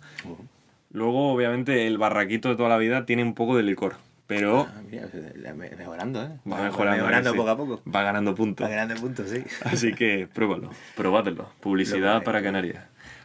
Luego, 0.92 1.34
obviamente, 1.34 1.88
el 1.88 1.98
barraquito 1.98 2.50
de 2.50 2.56
toda 2.56 2.70
la 2.70 2.78
vida 2.78 3.06
tiene 3.06 3.24
un 3.24 3.34
poco 3.34 3.58
de 3.58 3.64
licor, 3.64 3.96
pero 4.28 4.62
Ah, 4.70 4.82
mira, 4.90 5.08
me- 5.54 5.70
mejorando, 5.72 6.24
¿eh? 6.24 6.30
va 6.50 6.62
mejorando. 6.64 6.98
Mejorando 7.04 7.16
¿a 7.16 7.22
que 7.22 7.30
sí? 7.30 7.36
poco 7.38 7.50
a 7.50 7.58
poco. 7.58 7.82
Va 7.92 8.04
ganando 8.04 8.34
puntos. 8.36 8.66
Va 8.66 8.70
ganando 8.70 8.96
puntos, 9.02 9.30
sí. 9.30 9.44
Así 9.66 9.94
que 9.94 10.28
pruébalo, 10.34 10.70
probádelo. 10.96 11.50
Publicidad 11.60 12.24
para. 12.24 12.42
Canarias. 12.42 12.84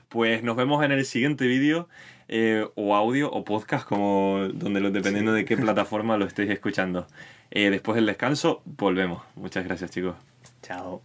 Pues 0.09 0.43
nos 0.43 0.57
vemos 0.57 0.85
en 0.85 0.91
el 0.91 1.05
siguiente 1.05 1.47
vídeo, 1.47 1.89
eh, 2.27 2.67
o 2.75 2.97
audio, 2.97 3.31
o 3.31 3.45
podcast, 3.45 3.87
como 3.87 4.49
donde 4.53 4.81
lo, 4.81 4.91
dependiendo 4.91 5.33
de 5.33 5.45
qué 5.45 5.57
plataforma 5.57 6.17
lo 6.17 6.25
estéis 6.25 6.51
escuchando. 6.51 7.07
Eh, 7.53 7.71
después 7.71 7.95
del 7.95 8.07
descanso, 8.07 8.63
volvemos. 8.65 9.23
Muchas 9.37 9.65
gracias, 9.65 9.93
chicos. 9.93 10.17
Chao. 10.63 11.03